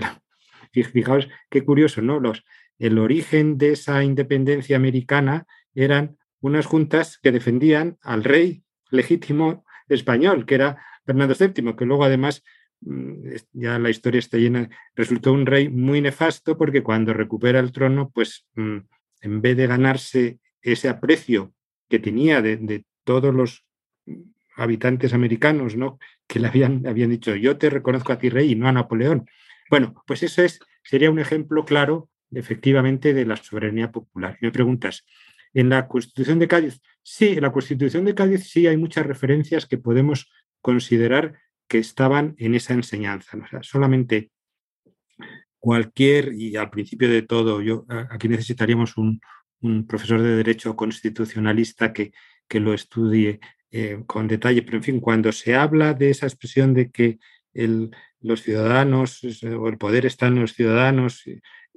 fijaos 0.84 1.28
qué 1.50 1.64
curioso, 1.64 2.02
¿no? 2.02 2.20
Los, 2.20 2.44
el 2.80 3.00
origen 3.00 3.58
de 3.58 3.72
esa 3.72 4.04
independencia 4.04 4.76
americana 4.76 5.46
eran 5.74 6.18
unas 6.40 6.66
juntas 6.66 7.20
que 7.22 7.32
defendían 7.32 7.98
al 8.02 8.24
rey 8.24 8.64
legítimo 8.92 9.66
español, 9.88 10.46
que 10.46 10.56
era 10.56 10.84
Fernando 11.06 11.36
VII, 11.40 11.76
que 11.76 11.86
luego 11.86 12.04
además 12.04 12.44
Mm, 12.82 13.36
ya 13.54 13.80
la 13.80 13.90
historia 13.90 14.20
está 14.20 14.38
llena, 14.38 14.70
resultó 14.96 15.34
un 15.34 15.46
rey 15.46 15.70
muy 15.70 16.00
nefasto 16.02 16.58
porque 16.58 16.84
cuando 16.84 17.14
recupera 17.14 17.60
el 17.60 17.72
trono, 17.72 18.12
pues 18.14 18.46
mm, 18.56 18.78
en 19.22 19.42
vez 19.42 19.58
de 19.58 19.68
ganarse 19.68 20.40
ese 20.62 20.90
aprecio 20.90 21.54
que 21.90 22.00
tenía 22.00 22.42
de, 22.42 22.86
todos 23.04 23.34
los 23.34 23.66
habitantes 24.58 25.14
americanos, 25.14 25.78
¿no? 25.78 25.98
Que 26.28 26.40
le 26.40 26.48
habían, 26.48 26.86
habían 26.86 27.10
dicho, 27.10 27.36
yo 27.36 27.58
te 27.58 27.70
reconozco 27.70 28.12
a 28.12 28.18
ti 28.18 28.30
rey 28.30 28.52
y 28.52 28.56
no 28.56 28.68
a 28.68 28.74
Napoleón. 28.74 29.28
Bueno, 29.70 30.04
pues 30.06 30.24
eso 30.24 30.42
es, 30.44 30.60
sería 30.84 31.12
un 31.12 31.20
ejemplo 31.20 31.66
claro, 31.66 32.10
efectivamente, 32.32 33.14
de 33.14 33.26
la 33.26 33.36
soberanía 33.36 33.92
popular. 33.92 34.38
Y 34.42 34.46
me 34.46 34.52
preguntas, 34.52 35.06
¿en 35.54 35.70
la 35.70 35.88
Constitución 35.88 36.40
de 36.40 36.48
Cádiz? 36.48 36.82
Sí, 37.04 37.30
en 37.30 37.42
la 37.42 37.52
Constitución 37.52 38.06
de 38.06 38.16
Cádiz 38.16 38.50
sí 38.50 38.68
hay 38.68 38.78
muchas 38.78 39.06
referencias 39.06 39.66
que 39.66 39.78
podemos 39.78 40.32
considerar 40.62 41.40
que 41.68 41.80
estaban 41.80 42.36
en 42.38 42.56
esa 42.56 42.74
enseñanza. 42.74 43.38
solamente 43.62 44.32
cualquier, 45.60 46.34
y 46.34 46.56
al 46.56 46.70
principio 46.70 47.10
de 47.10 47.24
todo, 47.24 47.62
yo 47.62 47.86
aquí 48.10 48.30
necesitaríamos 48.30 48.96
un, 48.98 49.20
profesor 49.88 50.22
de 50.22 50.36
Derecho 50.36 50.76
constitucionalista 50.76 51.92
que, 51.92 52.14
que 52.48 52.60
lo 52.60 52.74
estudie 52.74 53.40
eh, 53.72 54.04
con 54.06 54.28
detalle, 54.28 54.62
pero 54.62 54.78
en 54.78 54.84
fin, 54.84 55.00
cuando 55.00 55.32
se 55.32 55.56
habla 55.56 55.94
de 55.94 56.12
esa 56.12 56.28
expresión 56.28 56.74
de 56.74 56.92
que 56.92 57.18
el, 57.54 57.92
los 58.22 58.42
ciudadanos 58.42 59.22
o 59.24 59.68
el 59.68 59.78
poder 59.78 60.06
está 60.06 60.28
en 60.28 60.42
los 60.42 60.54
ciudadanos, 60.54 61.24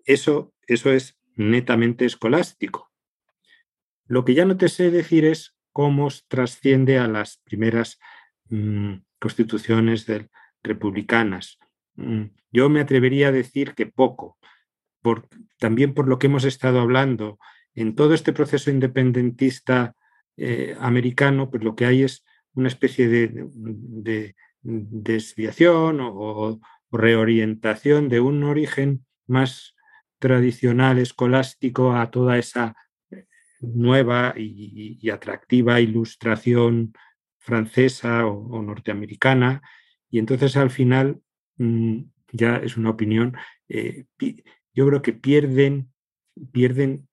eso, 0.05 0.53
eso 0.67 0.93
es 0.93 1.19
netamente 1.37 2.05
escolástico. 2.05 2.91
Lo 4.07 4.25
que 4.25 4.35
ya 4.35 4.45
no 4.45 4.57
te 4.57 4.69
sé 4.69 4.91
decir 4.91 5.25
es 5.25 5.55
cómo 5.73 6.09
trasciende 6.29 6.99
a 6.99 7.07
las 7.07 7.39
primeras 7.45 7.99
mm, 8.49 8.95
constituciones 9.19 10.07
republicanas. 10.63 11.59
Mm, 11.95 12.25
yo 12.51 12.69
me 12.69 12.81
atrevería 12.81 13.29
a 13.29 13.33
decir 13.33 13.75
que 13.75 13.87
poco, 13.87 14.39
por, 15.03 15.29
también 15.59 15.95
por 15.95 16.09
lo 16.09 16.19
que 16.19 16.27
hemos 16.27 16.45
estado 16.45 16.81
hablando. 16.81 17.39
En 17.75 17.95
todo 17.95 18.15
este 18.15 18.33
proceso 18.33 18.71
independentista 18.71 19.95
eh, 20.37 20.77
americano, 20.81 21.51
pues 21.51 21.63
lo 21.63 21.77
que 21.77 21.87
hay 21.87 22.03
es 22.03 22.25
una 22.55 22.69
especie 22.69 23.09
de, 23.09 24.35
desviación 24.63 25.99
o, 26.01 26.61
reorientación 26.93 28.09
de 28.09 28.19
un 28.19 28.43
origen 28.43 29.07
más 29.29 29.77
tradicional, 30.19 30.99
escolástico, 30.99 31.93
a 31.95 32.11
toda 32.11 32.37
esa 32.37 32.75
nueva 33.61 34.35
y 34.37 35.09
atractiva 35.09 35.81
ilustración 35.81 36.93
francesa 37.41 38.27
o, 38.27 38.63
norteamericana, 38.63 39.63
y 40.11 40.19
entonces 40.19 40.57
al 40.57 40.71
final, 40.71 41.21
mm, 41.57 42.03
ya 42.33 42.57
es 42.57 42.77
una 42.77 42.91
opinión, 42.91 43.37
eh, 43.69 44.05
yo 44.73 44.87
creo 44.87 45.03
que 45.03 45.13
pierden, 45.13 45.93
pierden 46.53 47.09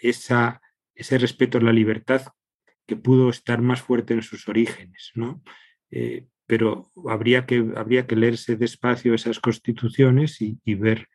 ese 0.00 1.18
respeto 1.18 1.58
a 1.58 1.62
la 1.62 1.72
libertad 1.72 2.22
que 2.86 2.96
pudo 2.96 3.30
estar 3.30 3.62
más 3.62 3.80
fuerte 3.80 4.14
en 4.14 4.22
sus 4.22 4.48
orígenes, 4.48 5.12
¿no? 5.14 5.42
Eh, 5.90 6.26
pero 6.48 6.90
habría 7.06 7.44
que, 7.44 7.72
habría 7.76 8.06
que 8.06 8.16
leerse 8.16 8.56
despacio 8.56 9.12
esas 9.12 9.38
constituciones 9.38 10.40
y, 10.40 10.74
ver, 10.74 11.06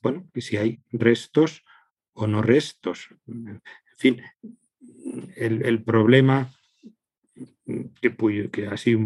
bueno, 0.00 0.28
si 0.36 0.56
hay 0.56 0.80
restos 0.92 1.64
o 2.12 2.28
no 2.28 2.40
restos. 2.40 3.08
En 3.26 3.60
fin, 3.98 4.22
el, 5.34 5.82
problema 5.82 6.52
que, 8.00 8.48
que 8.52 8.66
así, 8.68 8.96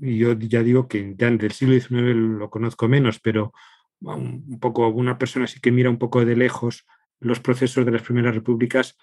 yo 0.00 0.32
ya 0.32 0.64
digo 0.64 0.88
que 0.88 1.14
ya 1.16 1.30
del 1.30 1.52
siglo 1.52 1.78
XIX 1.78 2.16
lo 2.16 2.50
conozco 2.50 2.88
menos, 2.88 3.20
pero 3.20 3.52
un 4.00 4.58
poco 4.58 4.88
una 4.88 5.18
persona 5.18 5.44
así 5.44 5.60
que 5.60 5.70
mira 5.70 5.88
un 5.88 5.98
poco 5.98 6.24
de 6.24 6.34
lejos 6.34 6.84
los 7.20 7.38
procesos 7.38 7.86
de 7.86 7.92
las 7.92 8.02
primeras 8.02 8.34
repúblicas, 8.34 8.98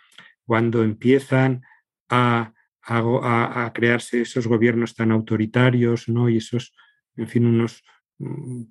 cuando 0.45 0.83
empiezan 0.83 1.63
a, 2.09 2.51
a, 2.81 3.71
crearse 3.73 4.21
esos 4.21 4.47
gobiernos 4.47 4.95
tan 4.95 5.11
autoritarios 5.11 6.09
¿no? 6.09 6.29
y 6.29 6.37
esos, 6.37 6.73
en 7.15 7.27
fin, 7.27 7.45
unos 7.45 7.83
mm, 8.17 8.63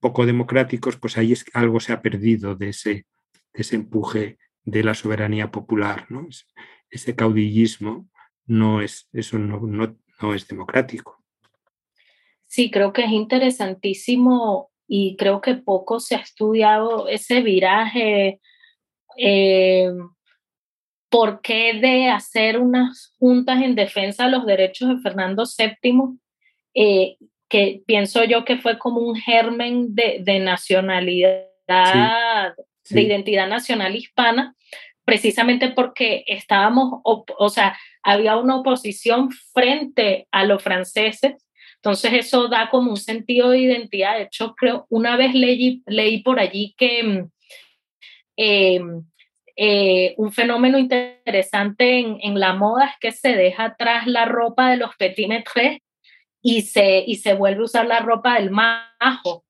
poco 0.00 0.26
democráticos, 0.26 0.96
pues 0.96 1.16
ahí 1.18 1.32
es, 1.32 1.44
algo 1.54 1.80
se 1.80 1.92
ha 1.92 2.02
perdido 2.02 2.54
de 2.54 2.68
ese, 2.68 3.06
ese 3.52 3.76
empuje 3.76 4.38
de 4.64 4.84
la 4.84 4.94
soberanía 4.94 5.50
popular, 5.50 6.06
¿no? 6.10 6.28
ese 6.90 7.16
caudillismo 7.16 8.08
no 8.46 8.80
es, 8.80 9.08
eso 9.12 9.38
no, 9.38 10.34
es 10.34 10.48
democrático. 10.48 11.22
Sí, 12.46 12.70
creo 12.70 12.92
que 12.92 13.04
es 13.04 13.10
interesantísimo 13.10 14.70
y 14.86 15.16
creo 15.16 15.40
que 15.40 15.54
poco 15.54 15.98
se 15.98 16.14
ha 16.14 16.20
estudiado 16.20 17.08
ese 17.08 17.40
viraje. 17.40 18.40
Eh, 19.16 19.90
¿Por 21.14 21.42
qué 21.42 21.74
de 21.74 22.08
hacer 22.08 22.58
unas 22.58 23.14
juntas 23.20 23.62
en 23.62 23.76
defensa 23.76 24.24
de 24.24 24.32
los 24.32 24.46
derechos 24.46 24.88
de 24.88 25.00
Fernando 25.00 25.44
VII? 25.44 26.18
Eh, 26.74 27.16
que 27.48 27.82
pienso 27.86 28.24
yo 28.24 28.44
que 28.44 28.56
fue 28.56 28.80
como 28.80 28.98
un 28.98 29.14
germen 29.14 29.94
de, 29.94 30.18
de 30.22 30.40
nacionalidad, 30.40 31.46
de 31.68 33.00
identidad 33.00 33.46
nacional 33.46 33.94
hispana, 33.94 34.56
precisamente 35.04 35.68
porque 35.68 36.24
estábamos, 36.26 37.00
o, 37.04 37.48
sea, 37.48 37.78
había 38.02 38.36
una 38.36 38.56
oposición 38.56 39.30
frente 39.30 40.26
a 40.32 40.42
los 40.42 40.60
franceses, 40.64 41.46
entonces 41.76 42.12
eso 42.14 42.48
da 42.48 42.70
como 42.70 42.90
un 42.90 42.96
sentido 42.96 43.50
de 43.50 43.60
identidad. 43.60 44.16
De 44.16 44.24
hecho, 44.24 44.56
creo, 44.56 44.86
una 44.88 45.16
vez 45.16 45.32
leí, 45.32 45.80
leí 45.86 46.24
por 46.24 46.40
allí 46.40 46.74
que 46.76 47.04
mm, 47.04 47.30
em, 48.36 49.04
eh, 49.56 50.14
un 50.16 50.32
fenómeno 50.32 50.78
interesante 50.78 52.00
en, 52.00 52.18
en, 52.20 52.40
la 52.40 52.54
moda 52.54 52.86
es 52.86 52.94
que 53.00 53.12
se 53.12 53.36
deja 53.36 53.66
atrás 53.66 54.06
la 54.06 54.24
ropa 54.24 54.70
de 54.70 54.78
los 54.78 54.96
petit 54.96 55.28
maîtres 55.28 55.78
y 56.42 56.62
se, 56.62 57.04
y 57.06 57.16
se 57.16 57.34
vuelve 57.34 57.60
a 57.60 57.64
usar 57.64 57.86
la 57.86 58.00
ropa 58.00 58.34
del 58.34 58.50
majo. 58.50 59.44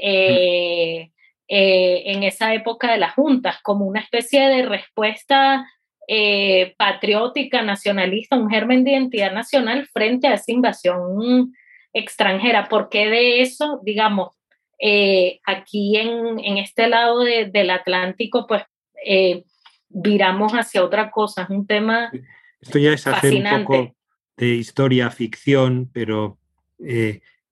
Eh, 0.00 1.10
eh, 1.50 2.02
en 2.06 2.24
esa 2.24 2.52
época 2.52 2.92
de 2.92 2.98
las 2.98 3.14
juntas, 3.14 3.58
como 3.62 3.86
una 3.86 4.00
especie 4.00 4.48
de 4.48 4.62
respuesta 4.62 5.66
patriótica, 6.78 7.60
nacionalista, 7.60 8.36
un 8.36 8.48
germen 8.48 8.82
de 8.82 8.92
identidad 8.92 9.30
nacional 9.30 9.86
frente 9.92 10.26
a 10.26 10.34
esa 10.34 10.52
invasión 10.52 11.52
extranjera. 11.92 12.66
porque 12.70 13.08
de 13.08 13.42
eso, 13.42 13.80
digamos, 13.82 14.34
aquí 15.44 15.98
en, 15.98 16.38
en, 16.38 16.56
este 16.56 16.88
lado 16.88 17.20
del 17.20 17.70
Atlántico, 17.70 18.46
pues 18.46 18.62
viramos 19.88 20.52
hacia 20.52 20.84
otra 20.84 21.10
cosa? 21.10 21.42
Es 21.42 21.50
un 21.50 21.66
tema. 21.66 22.10
Esto 22.60 22.78
ya 22.78 22.92
es 22.92 23.06
hacer 23.06 23.34
un 23.34 23.64
poco 23.64 23.94
de 24.36 24.54
historia 24.54 25.10
ficción, 25.10 25.90
pero 25.92 26.38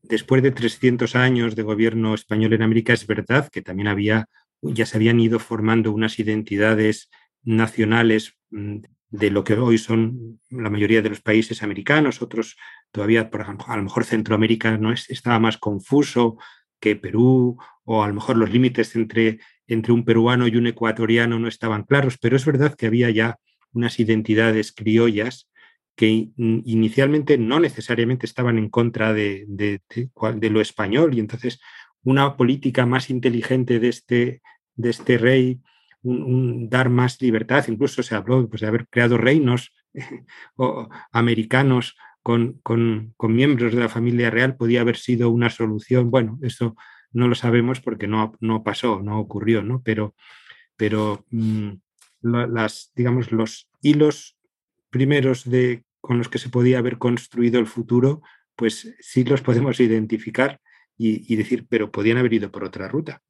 después 0.09 0.43
de 0.43 0.51
300 0.51 1.17
años 1.17 1.57
de 1.57 1.63
gobierno 1.63 2.15
español 2.15 2.53
en 2.53 2.63
América, 2.63 2.93
es 2.93 3.07
verdad 3.07 3.49
que 3.49 3.63
también 3.63 3.89
había, 3.89 4.29
ya 4.63 4.87
se 4.87 4.97
habían 4.97 5.21
ido 5.21 5.39
formando 5.39 5.93
unas 5.93 6.19
identidades 6.19 7.11
nacionales 7.43 8.37
mm, 8.51 8.79
de 9.11 9.31
lo 9.31 9.45
que 9.45 9.55
hoy 9.55 9.79
son 9.79 10.41
la 10.51 10.71
mayoría 10.71 11.03
de 11.03 11.11
los 11.11 11.21
países 11.21 11.63
americanos, 11.63 12.23
otros 12.23 12.57
todavía, 12.91 13.31
por 13.31 13.41
ejemplo, 13.41 13.67
a 13.69 13.77
lo 13.77 13.85
mejor 13.85 14.05
Centroamérica 14.05 14.77
no 14.79 14.93
estaba 14.93 15.39
más 15.39 15.59
confuso 15.59 16.37
que 16.81 16.97
Perú, 16.97 17.57
o 17.85 18.03
a 18.03 18.09
lo 18.09 18.15
mejor 18.15 18.37
los 18.37 18.51
límites 18.51 18.97
entre, 18.97 19.39
entre 19.67 19.93
un 19.93 20.05
peruano 20.05 20.47
y 20.47 20.57
un 20.57 20.67
ecuatoriano 20.67 21.39
no 21.39 21.49
estaban 21.49 21.85
claros, 21.85 22.19
pero 22.19 22.37
es 22.37 22.45
verdad 22.45 22.75
que 22.75 22.87
había 22.87 23.11
ya 23.11 23.39
unas 23.73 23.99
identidades 24.01 24.73
criollas 24.73 25.49
que 25.97 26.29
inicialmente 26.37 27.39
no 27.39 27.59
necesariamente 27.59 28.27
estaban 28.27 28.59
en 28.59 28.69
contra 28.69 29.15
de, 29.15 29.47
lo 30.51 30.61
español 30.61 31.15
y 31.15 31.21
entonces 31.21 31.59
una 32.03 32.37
política 32.37 32.85
más 32.85 33.09
inteligente 33.09 33.81
de 33.81 33.89
este, 33.89 34.43
de 34.75 34.91
este 34.91 35.19
rey, 35.19 35.61
un, 36.03 36.69
dar 36.69 36.91
más 36.91 37.21
libertad, 37.23 37.65
incluso 37.69 38.03
se 38.03 38.15
habló 38.15 38.47
pues, 38.49 38.61
de 38.61 38.69
haber 38.69 38.87
creado 38.89 39.17
reinos 39.17 39.75
americanos 41.13 41.97
con, 42.23 42.61
con, 42.63 43.15
con, 43.17 43.35
miembros 43.35 43.73
de 43.73 43.81
la 43.81 43.89
familia 43.89 44.31
real, 44.31 44.57
podía 44.57 44.83
haber 44.83 44.97
sido 44.97 45.31
una 45.31 45.49
solución. 45.49 46.11
Bueno, 46.11 46.39
eso 46.43 46.77
no 47.17 47.29
lo 47.29 47.35
sabemos 47.35 47.81
porque 47.81 48.07
no, 48.07 48.35
no 48.41 48.63
pasó, 48.63 49.01
no 49.01 49.19
ocurrió, 49.19 49.63
¿no? 49.63 49.81
Pero, 49.83 50.15
pero 50.77 51.25
mm, 51.31 51.71
las, 52.21 52.93
digamos, 52.95 53.33
los 53.33 53.71
hilos 53.81 54.37
primeros 54.91 55.49
de 55.49 55.83
con 56.03 56.19
los 56.19 56.29
que 56.29 56.39
se 56.39 56.51
podía 56.51 56.79
haber 56.79 56.99
construido 56.99 57.59
el 57.59 57.67
futuro, 57.67 58.21
pues 58.55 58.95
sí 59.01 59.25
los 59.25 59.41
podemos 59.41 59.81
identificar 59.81 60.61
y, 60.99 61.37
decir, 61.37 61.67
pero 61.69 61.91
podían 61.91 62.19
haber 62.19 62.35
ido 62.35 62.51
por 62.51 62.65
otra 62.65 62.87
ruta. 62.87 63.23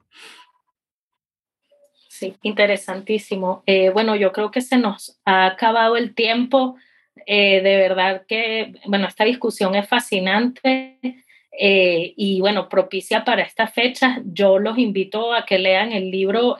Sí, 2.09 2.37
interesantísimo. 2.43 3.63
Eh, 3.67 3.91
bueno, 3.91 4.15
yo 4.17 4.33
creo 4.33 4.51
que 4.51 4.61
se 4.61 4.79
nos 4.79 5.21
ha 5.25 5.47
acabado 5.47 5.97
el 5.97 6.15
tiempo. 6.15 6.77
Eh, 7.25 7.63
de 7.63 7.77
verdad 7.77 8.25
que, 8.27 8.75
bueno, 8.87 9.07
esta 9.07 9.25
discusión 9.25 9.75
es 9.75 9.89
fascinante 9.89 11.25
eh, 11.59 12.13
y, 12.17 12.41
bueno, 12.41 12.69
propicia 12.69 13.25
para 13.25 13.43
esta 13.43 13.67
fecha. 13.67 14.21
Yo 14.25 14.59
los 14.59 14.79
invito 14.79 15.33
a 15.33 15.45
que 15.45 15.59
lean 15.59 15.93
el 15.93 16.11
libro 16.11 16.57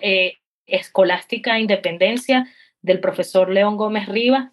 Escolástica 0.67 1.59
Independencia 1.59 2.49
del 2.83 3.01
profesor 3.01 3.51
León 3.51 3.77
Gómez 3.77 4.09
Rivas 4.09 4.51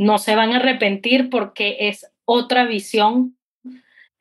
no 0.00 0.16
se 0.16 0.34
van 0.34 0.54
a 0.54 0.56
arrepentir 0.56 1.28
porque 1.28 1.76
es 1.80 2.10
otra 2.24 2.64
visión 2.64 3.36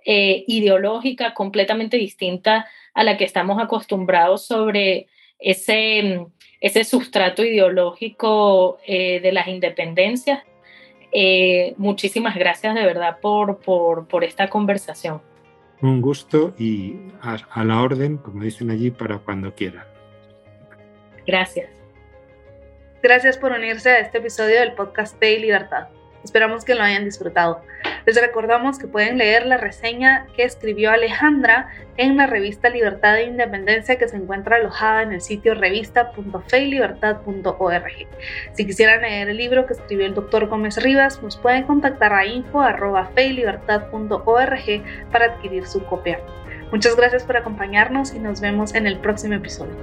eh, 0.06 0.44
ideológica 0.46 1.34
completamente 1.34 1.96
distinta 1.96 2.68
a 2.94 3.04
la 3.06 3.16
que 3.16 3.24
estamos 3.24 3.62
acostumbrados 3.64 4.46
sobre 4.46 5.08
ese, 5.40 6.26
ese 6.60 6.84
sustrato 6.84 7.46
ideológico 7.46 8.80
eh, 8.86 9.22
de 9.22 9.32
las 9.32 9.48
independencias. 9.48 10.44
Eh, 11.12 11.74
muchísimas 11.78 12.36
gracias 12.36 12.76
de 12.76 12.86
verdad 12.86 13.20
por, 13.20 13.58
por, 13.58 14.24
esta 14.24 14.50
conversación. 14.50 15.22
Un 15.82 16.02
gusto 16.02 16.54
y 16.58 16.98
a 17.22 17.64
la 17.64 17.82
orden, 17.82 18.18
como 18.18 18.44
dicen 18.44 18.70
allí, 18.70 18.92
para 18.92 19.18
cuando 19.20 19.54
quieran. 19.54 19.86
Gracias. 21.26 21.70
Gracias 23.02 23.38
por 23.38 23.54
unirse 23.54 23.90
a 23.90 24.00
este 24.00 24.18
episodio 24.18 24.60
del 24.60 24.74
podcast 24.74 25.22
y 25.24 25.40
Libertad. 25.40 25.88
Esperamos 26.24 26.64
que 26.66 26.76
lo 26.76 26.84
hayan 26.84 27.06
disfrutado. 27.06 27.64
Les 28.06 28.20
recordamos 28.20 28.78
que 28.80 28.88
pueden 28.88 29.18
leer 29.18 29.46
la 29.46 29.56
reseña 29.58 30.26
que 30.36 30.44
escribió 30.44 30.92
Alejandra 30.92 31.70
en 31.98 32.18
la 32.18 32.28
revista 32.28 32.70
Libertad 32.70 33.18
e 33.18 33.24
Independencia 33.26 33.98
que 33.98 34.08
se 34.08 34.18
encuentra 34.18 34.58
alojada 34.58 35.02
en 35.04 35.14
el 35.14 35.22
sitio 35.22 35.56
revista.feylibertad.org. 35.56 38.08
Si 38.54 38.66
quisieran 38.66 39.02
leer 39.02 39.30
el 39.30 39.38
libro 39.38 39.66
que 39.66 39.74
escribió 39.74 40.06
el 40.06 40.14
doctor 40.14 40.48
Gómez 40.48 40.82
Rivas, 40.82 41.22
nos 41.22 41.36
pueden 41.38 41.64
contactar 41.64 42.14
a 42.14 42.26
info.feylibertad.org 42.26 44.84
para 45.12 45.26
adquirir 45.26 45.68
su 45.68 45.84
copia. 45.86 46.22
Muchas 46.72 46.96
gracias 46.96 47.24
por 47.24 47.36
acompañarnos 47.38 48.14
y 48.14 48.20
nos 48.20 48.42
vemos 48.42 48.76
en 48.76 48.86
el 48.88 49.00
próximo 49.00 49.36
episodio. 49.36 49.76